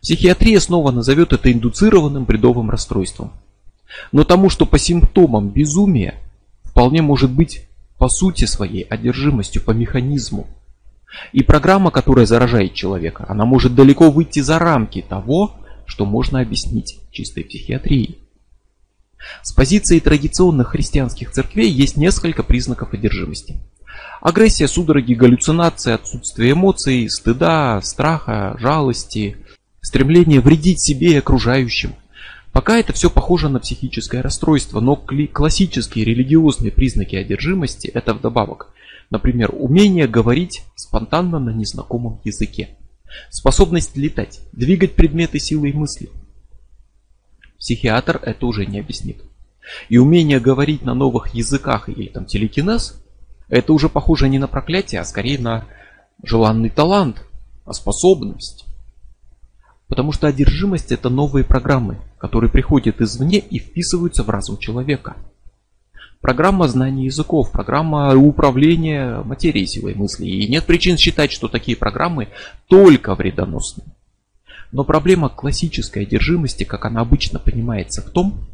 Психиатрия 0.00 0.60
снова 0.60 0.92
назовет 0.92 1.32
это 1.32 1.52
индуцированным 1.52 2.24
бредовым 2.24 2.70
расстройством. 2.70 3.32
Но 4.12 4.24
тому, 4.24 4.48
что 4.48 4.64
по 4.64 4.78
симптомам 4.78 5.50
безумия, 5.50 6.14
вполне 6.64 7.02
может 7.02 7.30
быть 7.30 7.66
по 7.98 8.08
сути 8.08 8.44
своей 8.44 8.82
одержимостью, 8.82 9.62
по 9.62 9.72
механизму. 9.72 10.46
И 11.32 11.42
программа, 11.42 11.90
которая 11.90 12.26
заражает 12.26 12.74
человека, 12.74 13.26
она 13.28 13.44
может 13.44 13.74
далеко 13.74 14.10
выйти 14.10 14.40
за 14.40 14.58
рамки 14.58 15.04
того, 15.06 15.56
что 15.92 16.06
можно 16.06 16.40
объяснить 16.40 17.00
чистой 17.10 17.44
психиатрией. 17.44 18.16
С 19.42 19.52
позиции 19.52 19.98
традиционных 19.98 20.68
христианских 20.68 21.32
церквей 21.32 21.70
есть 21.70 21.98
несколько 21.98 22.42
признаков 22.42 22.94
одержимости. 22.94 23.60
Агрессия, 24.22 24.68
судороги, 24.68 25.12
галлюцинации, 25.12 25.92
отсутствие 25.92 26.52
эмоций, 26.52 27.10
стыда, 27.10 27.78
страха, 27.82 28.56
жалости, 28.58 29.36
стремление 29.82 30.40
вредить 30.40 30.82
себе 30.82 31.12
и 31.12 31.16
окружающим. 31.16 31.94
Пока 32.52 32.78
это 32.78 32.94
все 32.94 33.10
похоже 33.10 33.50
на 33.50 33.60
психическое 33.60 34.22
расстройство, 34.22 34.80
но 34.80 34.96
классические 34.96 36.06
религиозные 36.06 36.72
признаки 36.72 37.16
одержимости 37.16 37.88
это 37.88 38.14
вдобавок. 38.14 38.72
Например, 39.10 39.50
умение 39.52 40.08
говорить 40.08 40.62
спонтанно 40.74 41.38
на 41.38 41.50
незнакомом 41.50 42.18
языке. 42.24 42.78
Способность 43.30 43.96
летать, 43.96 44.40
двигать 44.52 44.94
предметы 44.94 45.38
силой 45.38 45.72
мысли. 45.72 46.10
Психиатр 47.58 48.20
это 48.22 48.46
уже 48.46 48.66
не 48.66 48.80
объяснит. 48.80 49.22
И 49.88 49.98
умение 49.98 50.40
говорить 50.40 50.82
на 50.82 50.94
новых 50.94 51.34
языках 51.34 51.88
или 51.88 52.08
там 52.08 52.26
телекинез, 52.26 53.00
это 53.48 53.72
уже 53.72 53.88
похоже 53.88 54.28
не 54.28 54.38
на 54.38 54.48
проклятие, 54.48 55.00
а 55.00 55.04
скорее 55.04 55.38
на 55.38 55.66
желанный 56.22 56.70
талант, 56.70 57.24
а 57.64 57.72
способность. 57.72 58.64
Потому 59.86 60.12
что 60.12 60.26
одержимость 60.26 60.90
это 60.90 61.10
новые 61.10 61.44
программы, 61.44 61.98
которые 62.18 62.50
приходят 62.50 63.00
извне 63.00 63.38
и 63.38 63.58
вписываются 63.58 64.22
в 64.22 64.30
разум 64.30 64.56
человека. 64.58 65.16
Программа 66.22 66.68
знания 66.68 67.06
языков, 67.06 67.50
программа 67.50 68.14
управления 68.14 69.22
материей 69.24 69.66
силой 69.66 69.96
мысли. 69.96 70.24
И 70.24 70.48
нет 70.48 70.64
причин 70.64 70.96
считать, 70.96 71.32
что 71.32 71.48
такие 71.48 71.76
программы 71.76 72.28
только 72.68 73.16
вредоносны. 73.16 73.82
Но 74.70 74.84
проблема 74.84 75.28
классической 75.28 76.04
одержимости, 76.04 76.62
как 76.62 76.84
она 76.84 77.00
обычно 77.00 77.40
понимается, 77.40 78.02
в 78.02 78.10
том, 78.10 78.46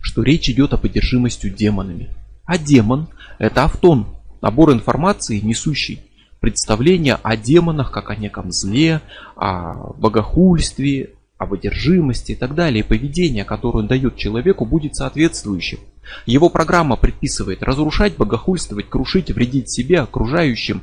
что 0.00 0.22
речь 0.22 0.48
идет 0.48 0.72
об 0.72 0.86
одержимости 0.86 1.50
демонами. 1.50 2.08
А 2.46 2.56
демон– 2.56 3.08
это 3.38 3.64
автон, 3.64 4.06
набор 4.40 4.72
информации, 4.72 5.40
несущий 5.40 6.00
представление 6.40 7.18
о 7.22 7.36
демонах, 7.36 7.92
как 7.92 8.08
о 8.08 8.16
неком 8.16 8.50
зле, 8.50 9.02
о 9.36 9.92
богохульстве, 9.92 11.10
об 11.36 11.52
одержимости 11.52 12.32
и 12.32 12.34
так 12.34 12.54
далее. 12.54 12.82
поведение, 12.82 13.44
которое 13.44 13.80
он 13.80 13.86
дает 13.86 14.16
человеку, 14.16 14.64
будет 14.64 14.96
соответствующим. 14.96 15.80
Его 16.26 16.48
программа 16.48 16.96
предписывает 16.96 17.62
разрушать, 17.62 18.16
богохульствовать, 18.16 18.88
крушить, 18.88 19.30
вредить 19.30 19.70
себе, 19.70 20.00
окружающим. 20.00 20.82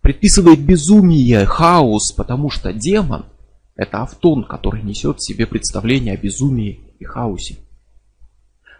Предписывает 0.00 0.60
безумие, 0.60 1.44
хаос, 1.44 2.12
потому 2.12 2.50
что 2.50 2.72
демон– 2.72 3.26
это 3.76 4.02
автон, 4.02 4.44
который 4.44 4.82
несет 4.82 5.18
в 5.18 5.26
себе 5.26 5.46
представление 5.46 6.14
о 6.14 6.16
безумии 6.16 6.80
и 6.98 7.04
хаосе. 7.04 7.56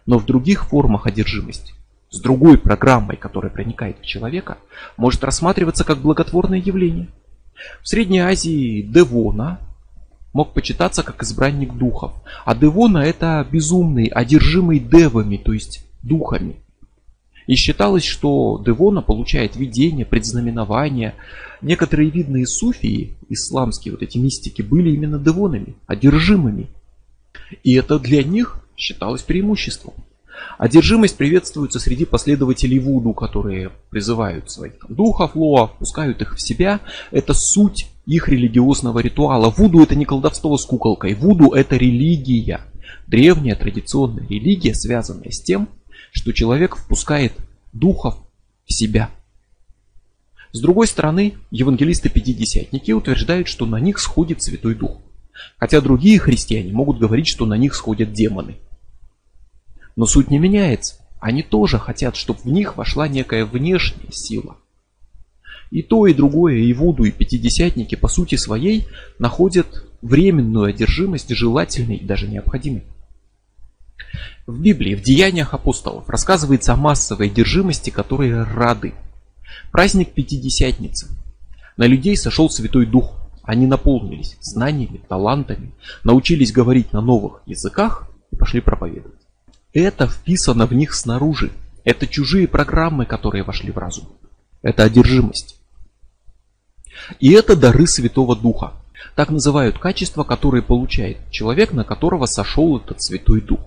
Но 0.05 0.17
в 0.17 0.25
других 0.25 0.65
формах 0.65 1.07
одержимости, 1.07 1.73
с 2.09 2.19
другой 2.19 2.57
программой, 2.57 3.17
которая 3.17 3.51
проникает 3.51 3.99
в 3.99 4.05
человека, 4.05 4.57
может 4.97 5.23
рассматриваться 5.23 5.83
как 5.83 5.99
благотворное 5.99 6.59
явление. 6.59 7.07
В 7.81 7.87
Средней 7.87 8.19
Азии 8.19 8.81
Девона 8.81 9.59
мог 10.33 10.53
почитаться 10.53 11.03
как 11.03 11.23
избранник 11.23 11.73
духов. 11.73 12.13
А 12.45 12.55
Девона 12.55 12.99
это 12.99 13.45
безумный, 13.49 14.05
одержимый 14.05 14.79
девами, 14.79 15.37
то 15.37 15.53
есть 15.53 15.85
духами. 16.03 16.55
И 17.47 17.55
считалось, 17.55 18.05
что 18.05 18.61
Девона 18.65 19.01
получает 19.01 19.55
видение, 19.55 20.05
предзнаменование. 20.05 21.15
Некоторые 21.61 22.09
видные 22.09 22.47
суфии, 22.47 23.17
исламские 23.29 23.93
вот 23.93 24.03
эти 24.03 24.17
мистики, 24.17 24.61
были 24.61 24.91
именно 24.91 25.19
девонами, 25.19 25.75
одержимыми. 25.87 26.67
И 27.63 27.75
это 27.75 27.99
для 27.99 28.23
них 28.23 28.63
считалось 28.77 29.21
преимуществом. 29.21 29.93
Одержимость 30.57 31.17
приветствуется 31.17 31.79
среди 31.79 32.05
последователей 32.05 32.79
Вуду, 32.79 33.13
которые 33.13 33.71
призывают 33.89 34.51
своих 34.51 34.73
духов 34.89 35.35
Лоа, 35.35 35.67
пускают 35.67 36.21
их 36.21 36.35
в 36.35 36.41
себя. 36.41 36.79
Это 37.11 37.33
суть 37.33 37.87
их 38.11 38.27
религиозного 38.27 38.99
ритуала. 38.99 39.49
Вуду 39.49 39.81
это 39.81 39.95
не 39.95 40.03
колдовство 40.03 40.57
с 40.57 40.65
куколкой. 40.65 41.13
Вуду 41.13 41.51
это 41.51 41.77
религия. 41.77 42.61
Древняя 43.07 43.55
традиционная 43.55 44.27
религия, 44.27 44.73
связанная 44.75 45.31
с 45.31 45.41
тем, 45.41 45.69
что 46.11 46.33
человек 46.33 46.75
впускает 46.75 47.33
духов 47.71 48.17
в 48.65 48.73
себя. 48.73 49.09
С 50.51 50.59
другой 50.59 50.87
стороны, 50.87 51.35
евангелисты-пятидесятники 51.51 52.91
утверждают, 52.91 53.47
что 53.47 53.65
на 53.65 53.79
них 53.79 53.97
сходит 53.99 54.43
Святой 54.43 54.75
Дух. 54.75 54.97
Хотя 55.57 55.79
другие 55.79 56.19
христиане 56.19 56.73
могут 56.73 56.99
говорить, 56.99 57.27
что 57.27 57.45
на 57.45 57.53
них 57.53 57.73
сходят 57.73 58.11
демоны. 58.11 58.57
Но 59.95 60.05
суть 60.05 60.29
не 60.29 60.37
меняется. 60.37 60.95
Они 61.21 61.43
тоже 61.43 61.79
хотят, 61.79 62.17
чтобы 62.17 62.41
в 62.41 62.47
них 62.47 62.75
вошла 62.75 63.07
некая 63.07 63.45
внешняя 63.45 64.11
сила. 64.11 64.57
И 65.71 65.81
то, 65.81 66.05
и 66.05 66.13
другое, 66.13 66.57
и 66.57 66.73
Вуду, 66.73 67.05
и 67.05 67.11
Пятидесятники 67.11 67.95
по 67.95 68.09
сути 68.09 68.35
своей 68.35 68.87
находят 69.19 69.85
временную 70.01 70.65
одержимость 70.65 71.33
желательной 71.33 71.95
и 71.95 72.05
даже 72.05 72.27
необходимой. 72.27 72.83
В 74.45 74.59
Библии, 74.59 74.95
в 74.95 75.01
Деяниях 75.01 75.53
апостолов 75.53 76.09
рассказывается 76.09 76.73
о 76.73 76.75
массовой 76.75 77.27
одержимости, 77.27 77.89
которые 77.89 78.43
рады. 78.43 78.93
Праздник 79.71 80.11
Пятидесятницы. 80.11 81.07
На 81.77 81.85
людей 81.85 82.17
сошел 82.17 82.49
Святой 82.49 82.85
Дух. 82.85 83.15
Они 83.43 83.65
наполнились 83.65 84.37
знаниями, 84.41 85.01
талантами, 85.07 85.71
научились 86.03 86.51
говорить 86.51 86.91
на 86.91 87.01
новых 87.01 87.41
языках 87.45 88.09
и 88.31 88.35
пошли 88.35 88.59
проповедовать. 88.59 89.19
Это 89.73 90.07
вписано 90.07 90.65
в 90.65 90.73
них 90.73 90.93
снаружи. 90.93 91.51
Это 91.85 92.07
чужие 92.07 92.47
программы, 92.47 93.05
которые 93.05 93.43
вошли 93.43 93.71
в 93.71 93.77
разум. 93.77 94.09
Это 94.61 94.83
одержимость. 94.83 95.60
И 97.19 97.31
это 97.31 97.55
дары 97.55 97.87
Святого 97.87 98.35
Духа. 98.35 98.73
Так 99.15 99.29
называют 99.29 99.79
качества, 99.79 100.23
которые 100.23 100.61
получает 100.61 101.17
человек, 101.31 101.73
на 101.73 101.83
которого 101.83 102.25
сошел 102.25 102.77
этот 102.77 103.01
Святой 103.01 103.41
Дух. 103.41 103.59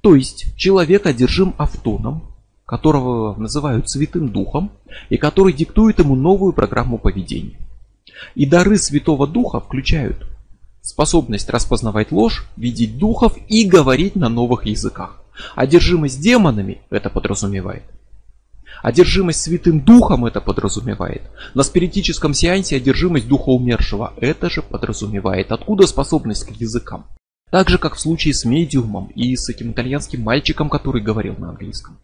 То 0.00 0.14
есть 0.14 0.54
человек 0.56 1.06
одержим 1.06 1.54
автоном, 1.58 2.34
которого 2.66 3.34
называют 3.36 3.90
Святым 3.90 4.28
Духом, 4.28 4.72
и 5.08 5.16
который 5.16 5.52
диктует 5.52 5.98
ему 5.98 6.14
новую 6.14 6.52
программу 6.52 6.98
поведения. 6.98 7.58
И 8.34 8.46
дары 8.46 8.78
Святого 8.78 9.26
Духа 9.26 9.60
включают 9.60 10.26
способность 10.82 11.50
распознавать 11.50 12.12
ложь, 12.12 12.46
видеть 12.56 12.98
духов 12.98 13.36
и 13.48 13.64
говорить 13.64 14.16
на 14.16 14.28
новых 14.28 14.66
языках. 14.66 15.22
Одержимость 15.54 16.20
демонами 16.20 16.80
это 16.90 17.10
подразумевает. 17.10 17.84
Одержимость 18.82 19.42
Святым 19.42 19.80
Духом 19.80 20.24
это 20.26 20.40
подразумевает. 20.40 21.22
На 21.54 21.62
спиритическом 21.62 22.32
сеансе 22.34 22.76
одержимость 22.76 23.28
Духа 23.28 23.50
умершего 23.50 24.14
это 24.16 24.48
же 24.48 24.62
подразумевает. 24.62 25.52
Откуда 25.52 25.86
способность 25.86 26.44
к 26.44 26.50
языкам? 26.52 27.06
Так 27.50 27.68
же, 27.68 27.78
как 27.78 27.96
в 27.96 28.00
случае 28.00 28.32
с 28.32 28.44
медиумом 28.44 29.08
и 29.08 29.36
с 29.36 29.48
этим 29.48 29.72
итальянским 29.72 30.22
мальчиком, 30.22 30.70
который 30.70 31.02
говорил 31.02 31.34
на 31.36 31.50
английском. 31.50 31.98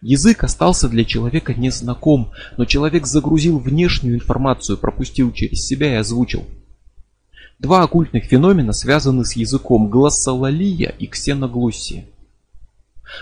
Язык 0.00 0.44
остался 0.44 0.88
для 0.88 1.04
человека 1.04 1.54
незнаком, 1.54 2.32
но 2.56 2.64
человек 2.64 3.06
загрузил 3.06 3.58
внешнюю 3.58 4.16
информацию, 4.16 4.78
пропустил 4.78 5.32
через 5.32 5.66
себя 5.66 5.92
и 5.92 5.96
озвучил. 5.96 6.44
Два 7.58 7.82
оккультных 7.82 8.24
феномена 8.24 8.72
связаны 8.72 9.24
с 9.24 9.34
языком 9.34 9.88
глоссолалия 9.88 10.90
и 10.98 11.06
ксеноглоссия. 11.06 12.04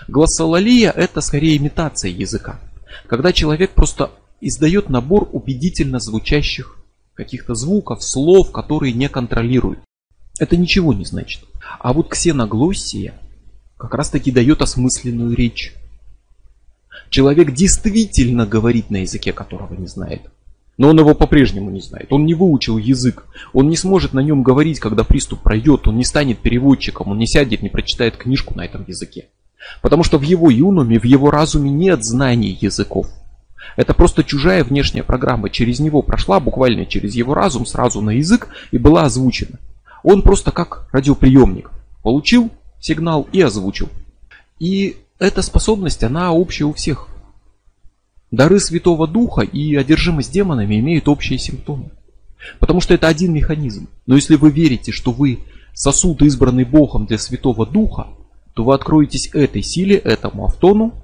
Глоссолалия 0.08 0.90
это 0.90 1.20
скорее 1.20 1.56
имитация 1.56 2.10
языка, 2.10 2.58
когда 3.06 3.32
человек 3.32 3.72
просто 3.72 4.10
издает 4.40 4.88
набор 4.88 5.28
убедительно 5.32 5.98
звучащих 5.98 6.78
каких-то 7.14 7.54
звуков, 7.54 8.02
слов, 8.02 8.50
которые 8.50 8.92
не 8.92 9.08
контролирует. 9.08 9.78
Это 10.38 10.56
ничего 10.56 10.92
не 10.92 11.04
значит. 11.04 11.44
А 11.78 11.92
вот 11.92 12.08
ксеноглоссия 12.08 13.14
как 13.76 13.94
раз 13.94 14.10
таки 14.10 14.30
дает 14.30 14.62
осмысленную 14.62 15.34
речь. 15.34 15.74
Человек 17.10 17.52
действительно 17.52 18.46
говорит 18.46 18.90
на 18.90 18.98
языке, 18.98 19.32
которого 19.32 19.74
не 19.74 19.86
знает. 19.86 20.22
Но 20.76 20.88
он 20.88 20.98
его 20.98 21.14
по-прежнему 21.14 21.70
не 21.70 21.80
знает. 21.80 22.08
Он 22.10 22.26
не 22.26 22.34
выучил 22.34 22.78
язык. 22.78 23.26
Он 23.52 23.68
не 23.68 23.76
сможет 23.76 24.12
на 24.12 24.20
нем 24.20 24.42
говорить, 24.42 24.80
когда 24.80 25.04
приступ 25.04 25.40
пройдет. 25.40 25.86
Он 25.86 25.96
не 25.96 26.04
станет 26.04 26.40
переводчиком. 26.40 27.08
Он 27.08 27.18
не 27.18 27.28
сядет, 27.28 27.62
не 27.62 27.68
прочитает 27.68 28.16
книжку 28.16 28.54
на 28.56 28.64
этом 28.64 28.84
языке. 28.86 29.28
Потому 29.82 30.04
что 30.04 30.18
в 30.18 30.22
его 30.22 30.50
юнуме, 30.50 30.98
в 30.98 31.04
его 31.04 31.30
разуме 31.30 31.70
нет 31.70 32.04
знаний 32.04 32.56
языков. 32.60 33.08
Это 33.76 33.94
просто 33.94 34.22
чужая 34.22 34.64
внешняя 34.64 35.02
программа. 35.02 35.50
Через 35.50 35.80
него 35.80 36.02
прошла, 36.02 36.40
буквально 36.40 36.86
через 36.86 37.14
его 37.14 37.34
разум, 37.34 37.66
сразу 37.66 38.00
на 38.00 38.10
язык 38.10 38.48
и 38.70 38.78
была 38.78 39.02
озвучена. 39.02 39.58
Он 40.02 40.22
просто 40.22 40.52
как 40.52 40.88
радиоприемник. 40.92 41.70
Получил 42.02 42.50
сигнал 42.84 43.26
и 43.32 43.40
озвучил. 43.40 43.88
И 44.58 44.96
эта 45.18 45.42
способность, 45.42 46.04
она 46.04 46.32
общая 46.32 46.64
у 46.64 46.74
всех. 46.74 47.08
Дары 48.30 48.60
Святого 48.60 49.08
Духа 49.08 49.42
и 49.42 49.74
одержимость 49.74 50.32
демонами 50.32 50.78
имеют 50.80 51.08
общие 51.08 51.38
симптомы. 51.38 51.90
Потому 52.58 52.80
что 52.80 52.92
это 52.92 53.08
один 53.08 53.32
механизм. 53.32 53.88
Но 54.06 54.16
если 54.16 54.36
вы 54.36 54.50
верите, 54.50 54.92
что 54.92 55.12
вы 55.12 55.40
сосуд, 55.72 56.20
избранный 56.22 56.64
Богом 56.64 57.06
для 57.06 57.18
Святого 57.18 57.64
Духа, 57.64 58.08
то 58.54 58.64
вы 58.64 58.74
откроетесь 58.74 59.30
этой 59.34 59.62
силе, 59.62 59.96
этому 59.96 60.46
автону 60.46 60.94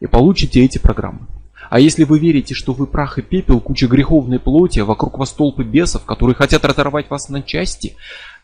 и 0.00 0.06
получите 0.06 0.64
эти 0.64 0.78
программы. 0.78 1.26
А 1.70 1.80
если 1.80 2.04
вы 2.04 2.18
верите, 2.18 2.54
что 2.54 2.72
вы 2.72 2.86
прах 2.86 3.18
и 3.18 3.22
пепел, 3.22 3.60
куча 3.60 3.88
греховной 3.88 4.38
плоти, 4.38 4.78
а 4.80 4.84
вокруг 4.84 5.18
вас 5.18 5.32
толпы 5.32 5.64
бесов, 5.64 6.04
которые 6.04 6.34
хотят 6.34 6.64
разорвать 6.64 7.10
вас 7.10 7.28
на 7.28 7.42
части, 7.42 7.96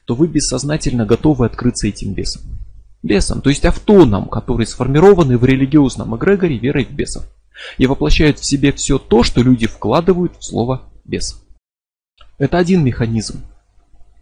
то 0.04 0.14
вы 0.14 0.26
бессознательно 0.26 1.06
готовы 1.06 1.46
открыться 1.46 1.86
этим 1.86 2.12
бесам. 2.12 2.42
Бесам, 3.02 3.40
то 3.40 3.50
есть 3.50 3.64
автонам, 3.64 4.26
которые 4.28 4.66
сформированы 4.66 5.38
в 5.38 5.44
религиозном 5.44 6.16
эгрегоре 6.16 6.58
верой 6.58 6.84
в 6.84 6.90
бесов 6.90 7.24
и 7.78 7.86
воплощают 7.86 8.38
в 8.38 8.44
себе 8.44 8.72
все 8.72 8.98
то, 8.98 9.22
что 9.22 9.42
люди 9.42 9.66
вкладывают 9.66 10.36
в 10.38 10.44
слово 10.44 10.82
«бес». 11.04 11.40
Это 12.38 12.58
один 12.58 12.82
механизм. 12.82 13.42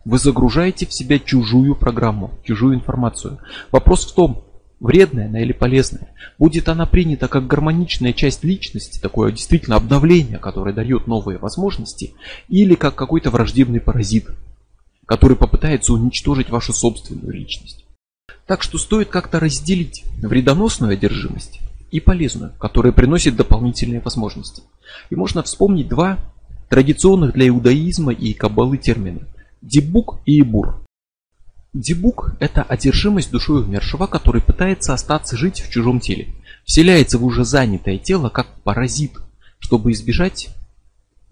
Вы 0.05 0.19
загружаете 0.19 0.87
в 0.87 0.93
себя 0.93 1.19
чужую 1.19 1.77
программу, 1.77 2.33
чужую 2.45 2.75
информацию. 2.75 3.39
Вопрос 3.71 4.05
в 4.05 4.15
том, 4.15 4.45
вредная 4.81 5.27
она 5.27 5.41
или 5.41 5.53
полезная. 5.53 6.09
Будет 6.39 6.69
она 6.69 6.87
принята 6.87 7.29
как 7.29 7.47
гармоничная 7.47 8.13
часть 8.13 8.43
личности, 8.43 9.01
такое 9.01 9.31
действительно 9.31 9.77
обновление, 9.77 10.39
которое 10.39 10.75
дает 10.75 11.07
новые 11.07 11.39
возможности, 11.39 12.15
или 12.49 12.75
как 12.75 12.97
какой-то 12.97 13.31
враждебный 13.31 13.81
паразит, 13.81 14.27
который 15.07 15.37
попытается 15.37 15.93
уничтожить 15.93 16.51
вашу 16.51 16.73
собственную 16.73 17.33
личность. 17.33 17.85
Так 18.47 18.63
что 18.63 18.79
стоит 18.79 19.09
как-то 19.09 19.39
разделить 19.39 20.05
вредоносную 20.21 20.95
одержимость 20.95 21.61
и 21.93 22.01
полезную, 22.01 22.53
которая 22.59 22.93
приносит 22.93 23.37
дополнительные 23.37 24.01
возможности. 24.01 24.65
И 25.11 25.15
можно 25.15 25.45
вспомнить 25.45 25.89
два 25.89 26.19
традиционных 26.69 27.35
для 27.35 27.47
иудаизма 27.49 28.13
и 28.13 28.33
каббалы 28.33 28.79
термина– 28.79 29.21
дебук 29.63 30.19
и 30.27 30.41
ибур. 30.41 30.85
Дебук– 31.73 32.35
это 32.41 32.63
одержимость 32.63 33.31
душой 33.31 33.63
умершего, 33.63 34.07
который 34.07 34.43
пытается 34.43 34.93
остаться 34.93 35.37
жить 35.39 35.63
в 35.63 35.71
чужом 35.71 36.01
теле. 36.01 36.29
Вселяется 36.65 37.19
в 37.19 37.25
уже 37.25 37.45
занятое 37.45 37.97
тело 37.97 38.29
как 38.29 38.47
паразит, 38.63 39.13
чтобы 39.59 39.93
избежать 39.93 40.51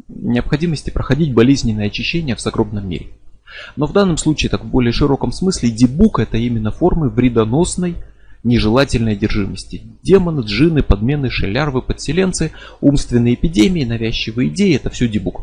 необходимости 0.08 0.90
проходить 0.90 1.34
болезненное 1.34 1.88
очищение 1.88 2.36
в 2.36 2.40
загробном 2.40 2.88
мире. 2.88 3.08
Но 3.76 3.86
в 3.86 3.92
данном 3.92 4.16
случае, 4.16 4.48
так 4.48 4.64
в 4.64 4.68
более 4.68 4.92
широком 4.92 5.32
смысле, 5.32 5.70
дебук– 5.70 6.18
это 6.20 6.38
именно 6.38 6.70
формы 6.70 7.10
вредоносной 7.10 7.96
нежелательной 8.42 9.12
одержимости. 9.12 9.82
Демоны, 10.02 10.40
джины, 10.40 10.82
подмены, 10.82 11.28
шелярвы, 11.28 11.82
подселенцы, 11.82 12.52
умственные 12.80 13.34
эпидемии, 13.34 13.84
навязчивые 13.84 14.48
идеи– 14.48 14.74
это 14.76 14.88
все 14.88 15.08
дебук. 15.08 15.42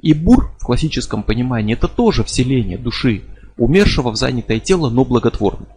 И 0.00 0.12
бур 0.14 0.52
в 0.58 0.64
классическом 0.64 1.22
понимании 1.22 1.74
это 1.74 1.88
тоже 1.88 2.24
вселение 2.24 2.78
души, 2.78 3.22
умершего 3.56 4.10
в 4.10 4.16
занятое 4.16 4.60
тело, 4.60 4.90
но 4.90 5.04
благотворное. 5.04 5.68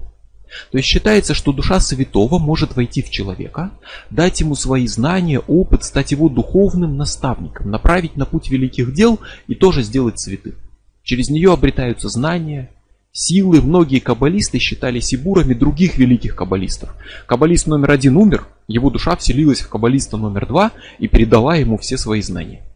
То 0.71 0.77
есть 0.77 0.87
считается, 0.87 1.33
что 1.33 1.51
душа 1.51 1.79
святого 1.79 2.39
может 2.39 2.75
войти 2.75 3.01
в 3.01 3.09
человека, 3.09 3.71
дать 4.09 4.39
ему 4.39 4.55
свои 4.55 4.87
знания, 4.87 5.39
опыт, 5.39 5.83
стать 5.83 6.11
его 6.11 6.29
духовным 6.29 6.97
наставником, 6.97 7.69
направить 7.69 8.15
на 8.15 8.25
путь 8.25 8.49
великих 8.49 8.93
дел 8.93 9.19
и 9.47 9.55
тоже 9.55 9.83
сделать 9.83 10.19
святым. 10.19 10.55
Через 11.03 11.29
нее 11.29 11.53
обретаются 11.53 12.09
знания, 12.09 12.69
силы. 13.11 13.61
Многие 13.61 13.99
каббалисты 13.99 14.59
считали 14.59 14.99
сибурами 14.99 15.53
других 15.53 15.97
великих 15.97 16.35
каббалистов. 16.35 16.93
Каббалист 17.25 17.67
номер 17.67 17.91
один 17.91 18.17
умер, 18.17 18.47
его 18.67 18.89
душа 18.89 19.15
вселилась 19.15 19.61
в 19.61 19.69
каббалиста 19.69 20.17
номер 20.17 20.47
два 20.47 20.71
и 20.99 21.07
передала 21.07 21.55
ему 21.55 21.77
все 21.77 21.97
свои 21.97 22.21
знания. 22.21 22.66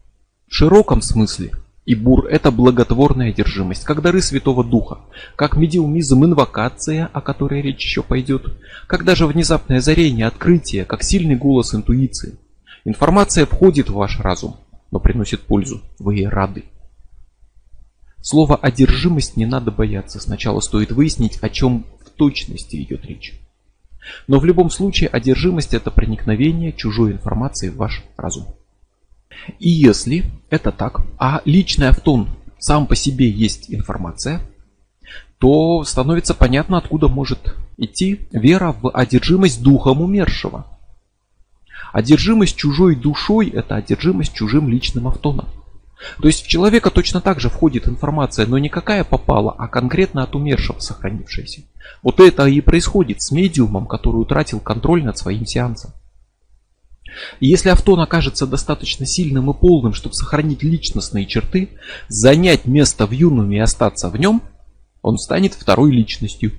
В 0.52 0.54
широком 0.54 1.02
смысле 1.02 1.54
Ибур– 1.86 2.26
это 2.30 2.52
благотворная 2.52 3.30
одержимость, 3.30 3.86
как 3.86 4.02
дары 4.02 4.22
Святого 4.22 4.66
Духа, 4.66 5.00
как 5.38 5.56
медиумизм, 5.56 6.26
инвокация, 6.26 7.10
о 7.14 7.22
которой 7.22 7.62
речь 7.62 7.82
еще 7.82 8.04
пойдет, 8.04 8.54
как 8.86 9.06
даже 9.06 9.28
внезапное 9.28 9.78
озарение, 9.78 10.28
открытие, 10.28 10.84
как 10.84 11.04
сильный 11.04 11.38
голос 11.38 11.74
интуиции. 11.74 12.38
Информация 12.84 13.46
входит 13.46 13.90
в 13.90 13.94
ваш 13.94 14.20
разум, 14.20 14.58
но 14.92 15.00
приносит 15.00 15.40
пользу, 15.40 15.82
вы 16.00 16.16
ей 16.16 16.28
рады. 16.28 16.66
Слово 18.20 18.58
«одержимость» 18.58 19.38
не 19.38 19.46
надо 19.46 19.72
бояться. 19.72 20.20
Сначала 20.20 20.60
стоит 20.60 20.92
выяснить, 20.92 21.40
о 21.42 21.48
чем 21.48 21.86
в 22.06 22.10
точности 22.10 22.76
идет 22.76 23.06
речь. 23.06 23.40
Но 24.28 24.38
в 24.38 24.44
любом 24.44 24.70
случае 24.70 25.08
одержимость 25.08 25.74
это 25.74 25.92
проникновение 25.92 26.74
чужой 26.74 27.14
информации 27.14 27.70
в 27.70 27.78
ваш 27.78 28.04
разум. 28.18 28.48
И 29.60 29.70
если 29.70 30.26
это 30.50 30.72
так, 30.72 31.02
а 31.18 31.42
личный 31.46 31.90
автон 31.90 32.30
сам 32.60 32.86
по 32.88 32.96
себе 32.96 33.30
есть 33.30 33.74
информация, 33.74 34.42
то 35.40 35.84
становится 35.84 36.34
понятно, 36.34 36.78
откуда 36.78 37.08
может 37.08 37.56
идти 37.78 38.28
вера 38.32 38.74
в 38.80 38.90
одержимость 38.92 39.64
духом 39.64 40.02
умершего. 40.02 40.68
Одержимость 41.92 42.56
чужой 42.56 42.96
душой– 42.96 43.50
это 43.54 43.76
одержимость 43.76 44.34
чужим 44.34 44.70
личным 44.70 45.08
автоном. 45.08 45.48
То 46.20 46.28
есть 46.28 46.44
в 46.44 46.48
человека 46.48 46.90
точно 46.90 47.22
так 47.22 47.40
же 47.40 47.50
входит 47.50 47.88
информация, 47.88 48.46
но 48.46 48.58
не 48.58 48.70
какая 48.70 49.04
попала, 49.04 49.54
а 49.58 49.68
конкретно 49.68 50.24
от 50.24 50.36
умершего 50.36 50.80
сохранившаяся. 50.80 51.62
Вот 52.02 52.20
это 52.20 52.46
и 52.46 52.62
происходит 52.62 53.22
с 53.22 53.32
медиумом, 53.32 53.86
который 53.88 54.18
утратил 54.18 54.60
контроль 54.60 55.04
над 55.04 55.18
своим 55.18 55.46
сеансом. 55.46 55.92
И 57.40 57.48
если 57.48 57.70
автон 57.70 58.00
окажется 58.00 58.48
достаточно 58.48 59.06
сильным 59.06 59.52
и 59.52 59.54
полным, 59.54 59.94
чтобы 59.94 60.16
сохранить 60.16 60.64
личностные 60.64 61.26
черты, 61.26 61.70
занять 62.08 62.66
место 62.66 63.06
в 63.06 63.12
юнуме 63.12 63.58
и 63.58 63.62
остаться 63.62 64.10
в 64.10 64.18
нем, 64.18 64.42
он 65.02 65.18
станет 65.18 65.54
второй 65.54 65.92
личностью. 65.92 66.54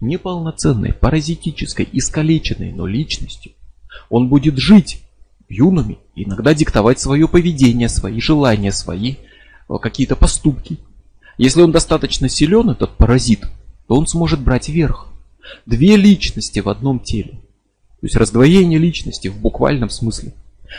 Неполноценной, 0.00 0.92
паразитической, 0.92 1.88
искалеченной, 1.92 2.72
но 2.72 2.86
личностью. 2.86 3.52
Он 4.10 4.28
будет 4.28 4.58
жить 4.58 5.02
юнами 5.48 5.98
иногда 6.14 6.54
диктовать 6.54 7.00
свое 7.00 7.26
поведение, 7.26 7.88
свои 7.88 8.20
желания, 8.20 8.72
свои 8.72 9.14
э, 9.14 9.74
какие-то 9.80 10.14
поступки. 10.14 10.78
Если 11.36 11.62
он 11.62 11.72
достаточно 11.72 12.28
силен, 12.28 12.70
этот 12.70 12.96
паразит, 12.96 13.48
то 13.86 13.96
он 13.96 14.06
сможет 14.06 14.40
брать 14.40 14.68
верх. 14.68 15.08
Две 15.66 15.96
личности 15.96 16.60
в 16.60 16.68
одном 16.68 17.00
теле. 17.00 17.40
То 18.00 18.06
есть 18.06 18.16
раздвоение 18.16 18.78
личности 18.78 19.28
в 19.28 19.40
буквальном 19.40 19.90
смысле. 19.90 20.32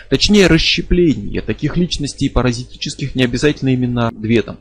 Точнее, 0.09 0.47
расщепление 0.47 1.41
таких 1.41 1.75
личностей 1.75 2.29
паразитических 2.29 3.15
не 3.15 3.23
обязательно 3.23 3.69
именно 3.69 4.11
две 4.11 4.41
там 4.41 4.57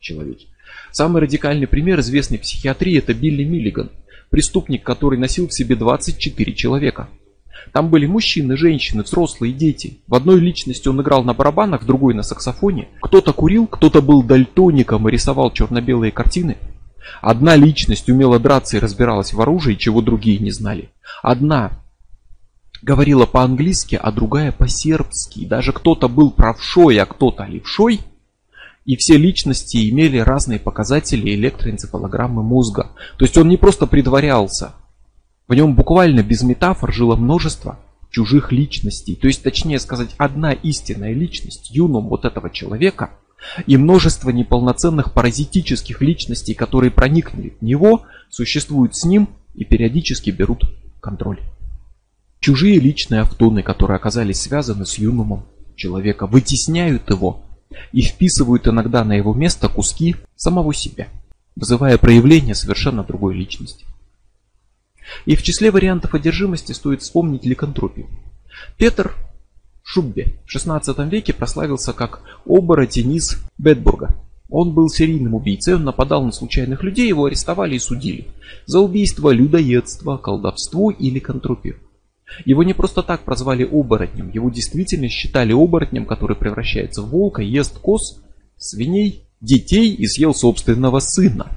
человеки. 0.00 0.46
Самый 0.90 1.20
радикальный 1.20 1.66
пример 1.66 2.00
известной 2.00 2.38
психиатрии 2.38 2.98
это 2.98 3.12
Билли 3.12 3.44
Миллиган, 3.44 3.90
преступник, 4.30 4.84
который 4.84 5.18
носил 5.18 5.48
в 5.48 5.52
себе 5.52 5.76
24 5.76 6.54
человека. 6.54 7.08
Там 7.72 7.90
были 7.90 8.06
мужчины, 8.06 8.56
женщины, 8.56 9.02
взрослые, 9.02 9.52
дети. 9.52 9.98
В 10.06 10.14
одной 10.14 10.40
личности 10.40 10.88
он 10.88 11.02
играл 11.02 11.24
на 11.24 11.34
барабанах, 11.34 11.82
в 11.82 11.86
другой 11.86 12.14
на 12.14 12.22
саксофоне. 12.22 12.88
Кто-то 13.02 13.32
курил, 13.34 13.66
кто-то 13.66 14.00
был 14.00 14.22
дальтоником 14.22 15.06
и 15.08 15.12
рисовал 15.12 15.52
черно-белые 15.52 16.12
картины. 16.12 16.56
Одна 17.20 17.56
личность 17.56 18.08
умела 18.08 18.38
драться 18.38 18.76
и 18.76 18.80
разбиралась 18.80 19.32
в 19.32 19.40
оружии, 19.40 19.74
чего 19.74 20.00
другие 20.00 20.38
не 20.38 20.50
знали. 20.50 20.90
Одна 21.22 21.72
говорила 22.82 23.26
по-английски, 23.26 23.98
а 24.00 24.12
другая 24.12 24.52
по-сербски. 24.52 25.44
Даже 25.44 25.72
кто-то 25.72 26.08
был 26.08 26.30
правшой, 26.30 26.98
а 26.98 27.06
кто-то 27.06 27.44
левшой. 27.44 28.00
И 28.84 28.96
все 28.96 29.16
личности 29.16 29.90
имели 29.90 30.18
разные 30.18 30.58
показатели 30.58 31.34
электроэнцефалограммы 31.34 32.42
мозга. 32.42 32.92
То 33.18 33.24
есть 33.24 33.36
он 33.36 33.48
не 33.48 33.56
просто 33.56 33.86
притворялся, 33.86 34.74
в 35.48 35.54
нем 35.54 35.74
буквально 35.74 36.22
без 36.22 36.42
метафор 36.42 36.92
жило 36.92 37.16
множество 37.16 37.78
чужих 38.10 38.52
личностей. 38.52 39.16
То 39.16 39.26
есть, 39.26 39.42
точнее 39.42 39.80
сказать, 39.80 40.10
одна 40.18 40.52
истинная 40.52 41.14
личность, 41.14 41.70
юном 41.70 42.08
вот 42.08 42.26
этого 42.26 42.50
человека, 42.50 43.12
и 43.66 43.76
множество 43.78 44.30
неполноценных 44.30 45.14
паразитических 45.14 46.02
личностей, 46.02 46.52
которые 46.54 46.90
проникли 46.90 47.54
в 47.58 47.64
него, 47.64 48.04
существуют 48.28 48.94
с 48.94 49.04
ним 49.04 49.28
и 49.54 49.64
периодически 49.64 50.30
берут 50.30 50.64
контроль. 51.00 51.40
Чужие 52.48 52.80
личные 52.80 53.20
автоны, 53.20 53.62
которые 53.62 53.96
оказались 53.96 54.40
связаны 54.40 54.86
с 54.86 54.96
юнумом 54.96 55.44
человека, 55.76 56.26
вытесняют 56.26 57.10
его 57.10 57.42
и 57.92 58.00
вписывают 58.00 58.66
иногда 58.66 59.04
на 59.04 59.12
его 59.12 59.34
место 59.34 59.68
куски 59.68 60.16
самого 60.34 60.72
себя, 60.72 61.08
вызывая 61.56 61.98
проявление 61.98 62.54
совершенно 62.54 63.04
другой 63.04 63.34
личности. 63.34 63.84
И 65.26 65.36
в 65.36 65.42
числе 65.42 65.70
вариантов 65.70 66.14
одержимости 66.14 66.72
стоит 66.72 67.02
вспомнить 67.02 67.44
ликантропию. 67.44 68.06
Петр 68.78 69.12
Шуббе 69.82 70.40
в 70.46 70.56
XVI 70.56 71.06
веке 71.10 71.34
прославился 71.34 71.92
как 71.92 72.22
оборотень 72.46 73.12
из 73.12 73.36
Бетбурга. 73.58 74.16
Он 74.48 74.72
был 74.72 74.88
серийным 74.88 75.34
убийцей, 75.34 75.74
он 75.74 75.84
нападал 75.84 76.24
на 76.24 76.32
случайных 76.32 76.82
людей, 76.82 77.08
его 77.08 77.26
арестовали 77.26 77.74
и 77.74 77.78
судили. 77.78 78.26
За 78.64 78.80
убийство, 78.80 79.28
людоедство, 79.32 80.16
колдовство 80.16 80.90
и 80.90 81.10
ликантропию. 81.10 81.76
Его 82.44 82.62
не 82.62 82.74
просто 82.74 83.02
так 83.02 83.24
прозвали 83.24 83.64
оборотнем, 83.64 84.30
его 84.30 84.50
действительно 84.50 85.08
считали 85.08 85.52
оборотнем, 85.52 86.06
который 86.06 86.36
превращается 86.36 87.02
в 87.02 87.08
волка, 87.08 87.42
ест 87.42 87.78
коз, 87.78 88.20
свиней, 88.56 89.24
детей 89.40 89.92
и 89.94 90.06
съел 90.06 90.34
собственного 90.34 91.00
сына. 91.00 91.48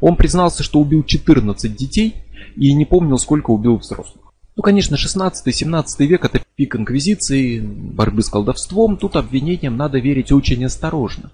Он 0.00 0.16
признался, 0.16 0.62
что 0.62 0.80
убил 0.80 1.04
14 1.04 1.74
детей 1.74 2.14
и 2.56 2.72
не 2.72 2.84
помнил, 2.84 3.18
сколько 3.18 3.50
убил 3.50 3.76
взрослых. 3.76 4.26
Ну, 4.56 4.62
конечно, 4.62 4.94
16-17 4.94 5.84
век 6.06 6.24
это 6.24 6.40
пик 6.56 6.76
инквизиции, 6.76 7.60
борьбы 7.60 8.22
с 8.22 8.30
колдовством, 8.30 8.96
тут 8.96 9.16
обвинениям 9.16 9.76
надо 9.76 9.98
верить 9.98 10.32
очень 10.32 10.64
осторожно. 10.64 11.30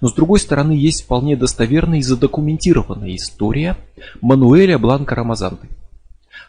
Но 0.00 0.08
с 0.08 0.14
другой 0.14 0.40
стороны, 0.40 0.72
есть 0.72 1.04
вполне 1.04 1.36
достоверная 1.36 1.98
и 1.98 2.02
задокументированная 2.02 3.14
история 3.14 3.76
Мануэля 4.20 4.78
Бланка 4.78 5.14
Рамазанты. 5.14 5.68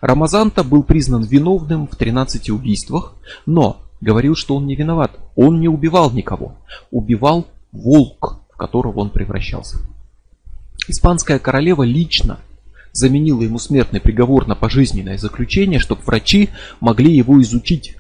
Рамазанта 0.02 0.64
был 0.64 0.84
признан 0.84 1.24
виновным 1.24 1.88
в 1.88 1.96
13 1.96 2.50
убийствах, 2.52 3.14
но 3.46 3.82
говорил, 4.02 4.36
что 4.36 4.56
он 4.56 4.66
не 4.66 4.76
виноват. 4.76 5.20
Он 5.36 5.60
не 5.60 5.68
убивал 5.68 6.12
никого. 6.12 6.56
Убивал 6.92 7.48
волк, 7.72 8.40
в 8.54 8.58
которого 8.58 9.00
он 9.00 9.10
превращался. 9.10 9.78
Испанская 10.88 11.40
королева 11.40 11.84
лично 11.84 12.40
заменила 12.92 13.42
ему 13.42 13.60
смертный 13.60 14.00
приговор 14.00 14.48
на 14.48 14.56
пожизненное 14.56 15.18
заключение, 15.18 15.80
чтобы 15.80 16.02
врачи 16.04 16.50
могли 16.80 17.16
его 17.16 17.42
изучить. 17.42 17.96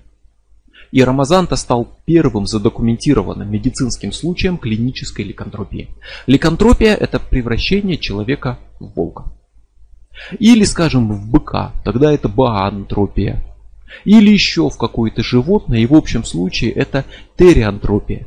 И 0.91 1.03
Рамазанта 1.03 1.55
стал 1.55 1.87
первым 2.05 2.47
задокументированным 2.47 3.51
медицинским 3.51 4.11
случаем 4.11 4.57
клинической 4.57 5.23
ликантропии. 5.25 5.89
Ликантропия– 6.25 6.95
это 6.99 7.19
превращение 7.19 7.97
человека 7.97 8.57
в 8.79 8.87
волка. 8.95 9.25
Или, 10.37 10.63
скажем, 10.63 11.11
в 11.11 11.29
быка, 11.29 11.73
тогда 11.83 12.11
это 12.11 12.27
баантропия. 12.27 13.43
Или 14.05 14.31
еще 14.31 14.69
в 14.69 14.77
какое-то 14.77 15.23
животное, 15.23 15.79
и 15.79 15.85
в 15.85 15.93
общем 15.93 16.23
случае 16.23 16.71
это 16.71 17.05
териантропия. 17.37 18.25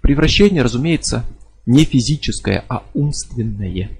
Превращение, 0.00 0.62
разумеется, 0.62 1.24
не 1.66 1.84
физическое, 1.84 2.64
а 2.68 2.82
умственное. 2.94 3.90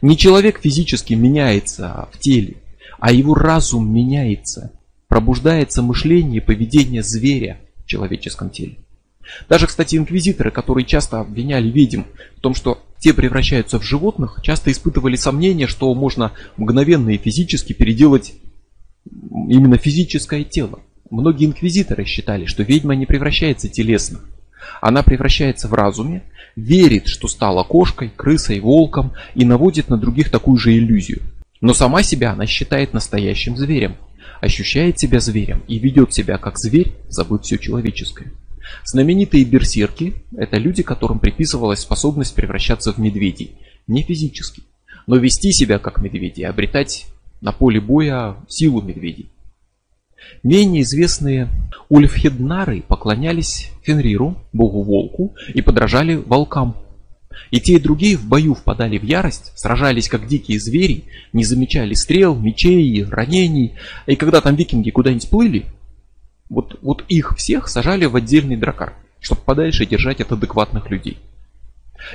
Не 0.00 0.16
человек 0.16 0.60
физически 0.60 1.14
меняется 1.14 2.08
в 2.12 2.18
теле, 2.18 2.56
а 2.98 3.12
его 3.12 3.34
разум 3.34 3.92
меняется. 3.92 4.72
Пробуждается 5.08 5.82
мышление 5.82 6.40
и 6.40 6.44
поведение 6.44 7.02
зверя 7.02 7.60
в 7.84 7.86
человеческом 7.86 8.50
теле. 8.50 8.78
Даже, 9.48 9.66
кстати, 9.66 9.96
инквизиторы, 9.96 10.50
которые 10.50 10.84
часто 10.84 11.20
обвиняли 11.20 11.68
ведьм 11.68 12.02
в 12.36 12.40
том, 12.40 12.54
что 12.54 12.82
те 13.02 13.12
превращаются 13.12 13.80
в 13.80 13.82
животных, 13.82 14.38
часто 14.42 14.70
испытывали 14.70 15.16
сомнения, 15.16 15.66
что 15.66 15.92
можно 15.92 16.30
мгновенно 16.56 17.10
и 17.10 17.18
физически 17.18 17.72
переделать 17.72 18.34
именно 19.04 19.76
физическое 19.76 20.44
тело. 20.44 20.78
Многие 21.10 21.46
инквизиторы 21.46 22.04
считали, 22.04 22.46
что 22.46 22.62
ведьма 22.62 22.94
не 22.94 23.04
превращается 23.04 23.68
телесно. 23.68 24.20
Она 24.80 25.02
превращается 25.02 25.66
в 25.66 25.74
разуме, 25.74 26.22
верит, 26.54 27.08
что 27.08 27.26
стала 27.26 27.64
кошкой, 27.64 28.12
крысой, 28.14 28.60
волком 28.60 29.14
и 29.34 29.44
наводит 29.44 29.88
на 29.88 29.96
других 29.96 30.30
такую 30.30 30.56
же 30.58 30.72
иллюзию. 30.72 31.22
Но 31.60 31.74
сама 31.74 32.04
себя 32.04 32.32
она 32.32 32.46
считает 32.46 32.92
настоящим 32.92 33.56
зверем, 33.56 33.96
ощущает 34.40 35.00
себя 35.00 35.18
зверем 35.18 35.64
и 35.66 35.80
ведет 35.80 36.14
себя 36.14 36.38
как 36.38 36.56
зверь, 36.56 36.92
забыв 37.08 37.42
все 37.42 37.58
человеческое. 37.58 38.30
Знаменитые 38.84 39.44
берсерки– 39.44 40.14
это 40.36 40.56
люди, 40.56 40.82
которым 40.82 41.18
приписывалась 41.18 41.80
способность 41.80 42.34
превращаться 42.34 42.92
в 42.92 42.98
медведей. 42.98 43.56
Не 43.86 44.02
физически, 44.02 44.62
но 45.06 45.16
вести 45.16 45.52
себя 45.52 45.78
как 45.78 46.00
медведи, 46.00 46.42
обретать 46.42 47.06
на 47.40 47.52
поле 47.52 47.80
боя 47.80 48.36
силу 48.48 48.80
медведей. 48.82 49.30
Менее 50.42 50.82
известные 50.82 51.48
ульфхеднары 51.88 52.82
поклонялись 52.82 53.70
Фенриру, 53.82 54.36
богу-волку, 54.52 55.34
и 55.52 55.60
подражали 55.62 56.14
волкам. 56.14 56.76
И 57.50 57.60
те, 57.60 57.74
и 57.74 57.78
другие 57.78 58.16
в 58.16 58.26
бою 58.26 58.54
впадали 58.54 58.98
в 58.98 59.04
ярость, 59.04 59.52
сражались 59.56 60.08
как 60.08 60.26
дикие 60.26 60.60
звери, 60.60 61.04
не 61.32 61.44
замечали 61.44 61.94
стрел, 61.94 62.36
мечей, 62.36 63.04
ранений. 63.04 63.74
И 64.06 64.16
когда 64.16 64.40
там 64.40 64.54
викинги 64.54 64.90
куда-нибудь 64.90 65.28
плыли, 65.28 65.64
вот, 66.52 66.78
вот 66.82 67.04
их 67.08 67.34
всех 67.36 67.66
сажали 67.66 68.04
в 68.04 68.14
отдельный 68.14 68.56
дракар, 68.56 68.92
чтобы 69.20 69.40
подальше 69.40 69.86
держать 69.86 70.20
от 70.20 70.32
адекватных 70.32 70.90
людей. 70.90 71.18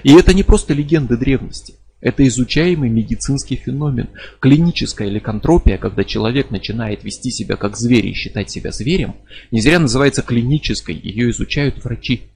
И 0.04 0.14
это 0.14 0.34
не 0.36 0.44
просто 0.44 0.76
легенды 0.76 1.18
древности. 1.18 1.74
Это 2.02 2.28
изучаемый 2.28 2.90
медицинский 2.92 3.56
феномен. 3.56 4.10
Клиническая 4.40 5.10
ликантропия, 5.10 5.80
когда 5.80 6.04
человек 6.04 6.52
начинает 6.52 7.04
вести 7.04 7.32
себя 7.32 7.56
как 7.56 7.76
зверь 7.76 8.06
и 8.06 8.14
считать 8.14 8.52
себя 8.52 8.72
зверем, 8.72 9.16
не 9.50 9.60
зря 9.60 9.80
называется 9.80 10.22
клинической, 10.22 10.94
ее 10.94 11.32
изучают 11.32 11.84
врачи. 11.84 12.30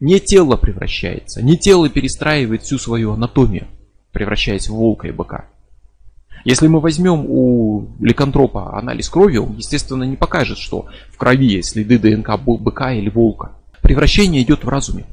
Не 0.00 0.20
тело 0.20 0.56
превращается, 0.56 1.40
не 1.40 1.56
тело 1.56 1.88
перестраивает 1.88 2.64
всю 2.64 2.78
свою 2.78 3.12
анатомию, 3.12 3.68
превращаясь 4.12 4.68
в 4.68 4.74
волка 4.74 5.08
и 5.08 5.12
быка. 5.12 5.46
Если 6.44 6.66
мы 6.66 6.80
возьмем 6.80 7.24
у 7.26 7.88
ликантропа 8.00 8.78
анализ 8.78 9.08
крови, 9.08 9.38
он, 9.38 9.56
естественно, 9.56 10.04
не 10.04 10.16
покажет, 10.16 10.58
что 10.58 10.86
в 11.10 11.16
крови 11.16 11.46
есть 11.46 11.70
следы 11.70 11.98
ДНК 11.98 12.38
быка 12.38 12.92
или 12.92 13.08
волка. 13.08 13.52
Превращение 13.80 14.42
идет 14.42 14.62
в 14.62 14.68
разуме. 14.68 15.06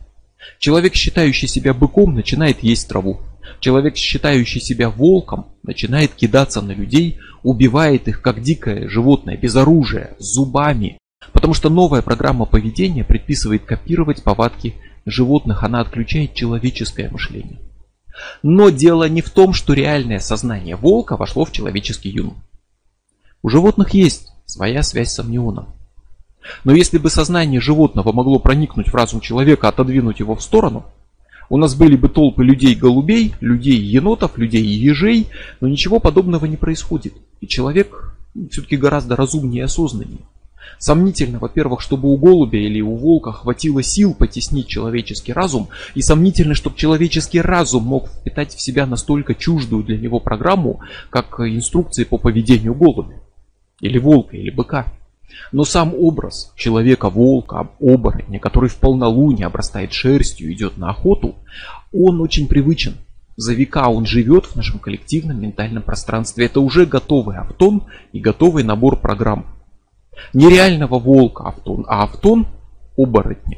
Человек, 0.60 0.94
считающий 0.94 1.48
себя 1.48 1.74
быком, 1.74 2.16
начинает 2.16 2.62
есть 2.64 2.88
траву. 2.90 3.22
Человек, 3.62 3.96
считающий 3.96 4.60
себя 4.60 4.90
волком, 4.90 5.48
начинает 5.64 6.14
кидаться 6.14 6.62
на 6.62 6.72
людей, 6.72 7.20
убивает 7.44 8.08
их 8.08 8.22
как 8.22 8.42
дикое 8.42 8.90
животное, 8.90 9.38
без 9.38 9.56
оружия, 9.56 10.16
зубами. 10.20 10.98
Потому 11.32 11.54
что 11.54 11.70
новая 11.70 12.02
программа 12.02 12.46
поведения 12.46 13.04
предписывает 13.04 13.64
копировать 13.64 14.24
повадки 14.24 14.76
животных, 15.06 15.64
она 15.64 15.80
отключает 15.80 16.34
человеческое 16.34 17.10
мышление. 17.10 17.60
Но 18.44 18.70
дело 18.70 19.08
не 19.08 19.22
в 19.22 19.30
том, 19.30 19.54
что 19.54 19.74
реальное 19.74 20.20
сознание 20.20 20.76
волка 20.76 21.18
вошло 21.18 21.46
в 21.46 21.52
человеческий 21.52 22.10
юн. 22.10 22.36
У 23.44 23.50
животных 23.50 23.94
есть 23.94 24.32
своя 24.46 24.84
связь 24.84 25.12
с 25.12 25.20
амнионом. 25.20 25.68
Но 26.64 26.74
если 26.74 26.98
бы 26.98 27.10
сознание 27.10 27.62
животного 27.62 28.12
могло 28.12 28.40
проникнуть 28.40 28.90
в 28.90 28.96
разум 28.96 29.22
человека, 29.22 29.68
отодвинуть 29.68 30.20
его 30.20 30.36
в 30.36 30.42
сторону, 30.42 30.86
у 31.50 31.58
нас 31.58 31.76
были 31.76 31.96
бы 31.96 32.08
толпы 32.08 32.44
людей-голубей, 32.44 33.36
людей-енотов, 33.42 34.38
людей-ежей, 34.38 35.28
но 35.60 35.68
ничего 35.68 36.00
подобного 36.00 36.46
не 36.46 36.58
происходит. 36.58 37.14
И 37.42 37.48
человек 37.48 38.16
все-таки 38.50 38.78
гораздо 38.78 39.16
разумнее 39.16 39.62
и 39.62 39.66
осознаннее. 39.66 40.22
Сомнительно, 40.78 41.40
во-первых, 41.40 41.82
чтобы 41.82 42.10
у 42.12 42.18
голубя 42.18 42.60
или 42.60 42.82
у 42.82 42.96
волка 42.96 43.32
хватило 43.32 43.84
сил 43.84 44.14
потеснить 44.14 44.68
человеческий 44.68 45.34
разум, 45.34 45.70
и 45.96 46.02
сомнительно, 46.02 46.56
чтобы 46.56 46.78
человеческий 46.78 47.42
разум 47.42 47.84
мог 47.84 48.10
впитать 48.10 48.54
в 48.56 48.62
себя 48.62 48.86
настолько 48.86 49.36
чуждую 49.36 49.84
для 49.84 49.98
него 49.98 50.20
программу, 50.20 50.82
как 51.10 51.40
инструкции 51.40 52.04
по 52.04 52.18
поведению 52.18 52.74
голубя, 52.74 53.22
или 53.80 53.98
волка, 53.98 54.38
или 54.38 54.50
быка. 54.50 54.88
Но 55.52 55.64
сам 55.64 55.94
образ 55.94 56.52
человека-волка, 56.56 57.70
оборотня, 57.80 58.40
который 58.40 58.70
в 58.70 58.76
полнолуние 58.78 59.46
обрастает 59.46 59.94
шерстью, 59.94 60.52
идет 60.52 60.78
на 60.78 60.90
охоту, 60.90 61.36
он 61.94 62.22
очень 62.22 62.48
привычен. 62.48 62.98
За 63.38 63.54
века 63.54 63.88
он 63.88 64.06
живет 64.06 64.46
в 64.46 64.56
нашем 64.56 64.80
коллективном 64.80 65.42
ментальном 65.42 65.84
пространстве. 65.84 66.46
Это 66.46 66.60
уже 66.60 66.86
готовый 66.86 67.38
автон 67.38 67.86
и 68.12 68.20
готовый 68.20 68.64
набор 68.64 69.00
программ. 69.00 69.46
Нереального 70.34 71.00
волка 71.00 71.46
автон, 71.46 71.86
а 71.88 72.04
автон 72.04 72.48
оборотня, 72.98 73.58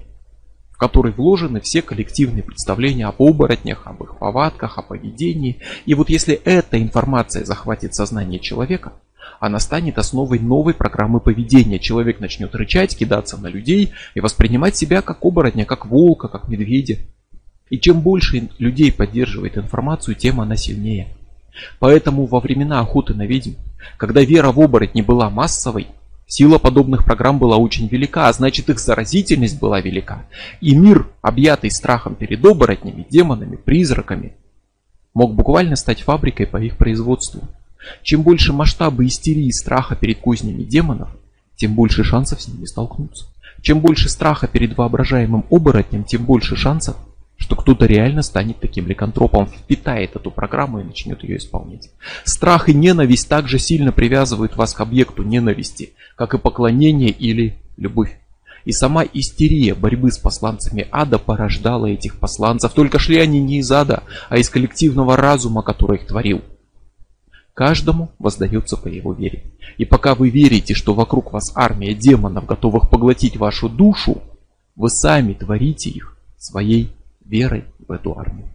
в 0.72 0.78
который 0.78 1.12
вложены 1.12 1.62
все 1.62 1.82
коллективные 1.82 2.44
представления 2.44 3.06
об 3.06 3.22
оборотнях, 3.22 3.86
об 3.86 4.04
их 4.04 4.18
повадках, 4.18 4.78
о 4.78 4.82
поведении. 4.82 5.60
И 5.86 5.94
вот 5.94 6.10
если 6.10 6.34
эта 6.34 6.82
информация 6.82 7.46
захватит 7.46 7.96
сознание 7.96 8.40
человека, 8.40 8.94
она 9.40 9.60
станет 9.60 9.98
основой 9.98 10.40
новой 10.40 10.74
программы 10.74 11.20
поведения. 11.20 11.80
Человек 11.80 12.20
начнет 12.20 12.56
рычать, 12.56 12.98
кидаться 12.98 13.38
на 13.38 13.48
людей 13.48 13.92
и 14.16 14.20
воспринимать 14.20 14.76
себя 14.76 15.02
как 15.02 15.24
оборотня, 15.26 15.66
как 15.66 15.86
волка, 15.86 16.28
как 16.28 16.48
медведя. 16.48 17.00
И 17.70 17.80
чем 17.80 18.02
больше 18.02 18.50
людей 18.60 18.92
поддерживает 18.92 19.58
информацию, 19.58 20.16
тем 20.16 20.40
она 20.40 20.56
сильнее. 20.56 21.08
Поэтому 21.80 22.26
во 22.26 22.40
времена 22.40 22.80
охоты 22.80 23.14
на 23.14 23.26
ведьм, 23.26 23.54
когда 23.98 24.22
вера 24.22 24.52
в 24.52 24.60
оборотни 24.60 25.02
была 25.02 25.30
массовой, 25.30 25.88
Сила 26.26 26.58
подобных 26.58 27.06
программ 27.06 27.38
была 27.38 27.58
очень 27.58 27.88
велика, 27.88 28.28
а 28.28 28.34
значит 28.34 28.70
их 28.70 28.80
заразительность 28.80 29.60
была 29.60 29.82
велика. 29.82 30.26
И 30.62 30.76
мир, 30.76 31.08
объятый 31.22 31.70
страхом 31.70 32.16
перед 32.16 32.44
оборотнями, 32.44 33.06
демонами, 33.10 33.56
призраками, 33.56 34.34
мог 35.14 35.36
буквально 35.36 35.76
стать 35.76 36.02
фабрикой 36.02 36.48
по 36.48 36.58
их 36.58 36.78
производству. 36.78 37.42
Чем 38.02 38.24
больше 38.24 38.54
масштабы 38.54 39.06
истерии 39.06 39.48
и 39.48 39.52
страха 39.52 39.96
перед 39.96 40.20
кузнями 40.20 40.64
демонов, 40.64 41.10
тем 41.56 41.76
больше 41.76 42.04
шансов 42.04 42.42
с 42.42 42.48
ними 42.48 42.66
столкнуться. 42.66 43.26
Чем 43.62 43.80
больше 43.80 44.10
страха 44.10 44.48
перед 44.48 44.78
воображаемым 44.78 45.46
оборотнем, 45.50 46.04
тем 46.04 46.26
больше 46.26 46.56
шансов, 46.56 46.98
что 47.38 47.56
кто-то 47.56 47.86
реально 47.86 48.22
станет 48.22 48.60
таким 48.60 48.88
ликантропом, 48.88 49.48
впитает 49.48 50.16
эту 50.16 50.32
программу 50.32 50.80
и 50.80 50.84
начнет 50.84 51.24
ее 51.24 51.38
исполнять. 51.38 51.90
Страх 52.24 52.70
и 52.70 52.74
ненависть 52.74 53.28
также 53.28 53.60
сильно 53.60 53.92
привязывают 53.92 54.56
вас 54.56 54.74
к 54.74 54.82
объекту 54.82 55.24
ненависти, 55.24 55.94
как 56.16 56.34
и 56.34 56.38
поклонение 56.38 57.10
или 57.10 57.58
любовь. 57.78 58.18
И 58.66 58.72
сама 58.72 59.04
истерия 59.04 59.76
борьбы 59.76 60.12
с 60.12 60.18
посланцами 60.18 60.88
ада 60.90 61.20
порождала 61.20 61.88
этих 61.88 62.18
посланцев, 62.18 62.72
только 62.72 62.98
шли 62.98 63.20
они 63.20 63.42
не 63.42 63.60
из 63.60 63.70
ада, 63.72 64.04
а 64.30 64.38
из 64.38 64.50
коллективного 64.50 65.18
разума, 65.18 65.64
который 65.64 65.98
их 65.98 66.08
творил. 66.08 66.42
Каждому 67.54 68.12
воздается 68.20 68.78
по 68.78 68.88
его 68.88 69.14
вере. 69.14 69.44
И 69.78 69.86
пока 69.86 70.16
вы 70.16 70.30
верите, 70.30 70.74
что 70.74 70.94
вокруг 70.94 71.34
вас 71.34 71.52
армия 71.56 71.94
демонов, 71.94 72.46
готовых 72.46 72.90
поглотить 72.90 73.38
вашу 73.38 73.70
душу, 73.70 74.22
вы 74.76 74.90
сами 74.90 75.34
творите 75.34 75.90
их 75.90 76.18
своей 76.38 76.90
верой 77.34 77.66
в 77.88 77.92
эту 77.92 78.18
армию. 78.18 78.53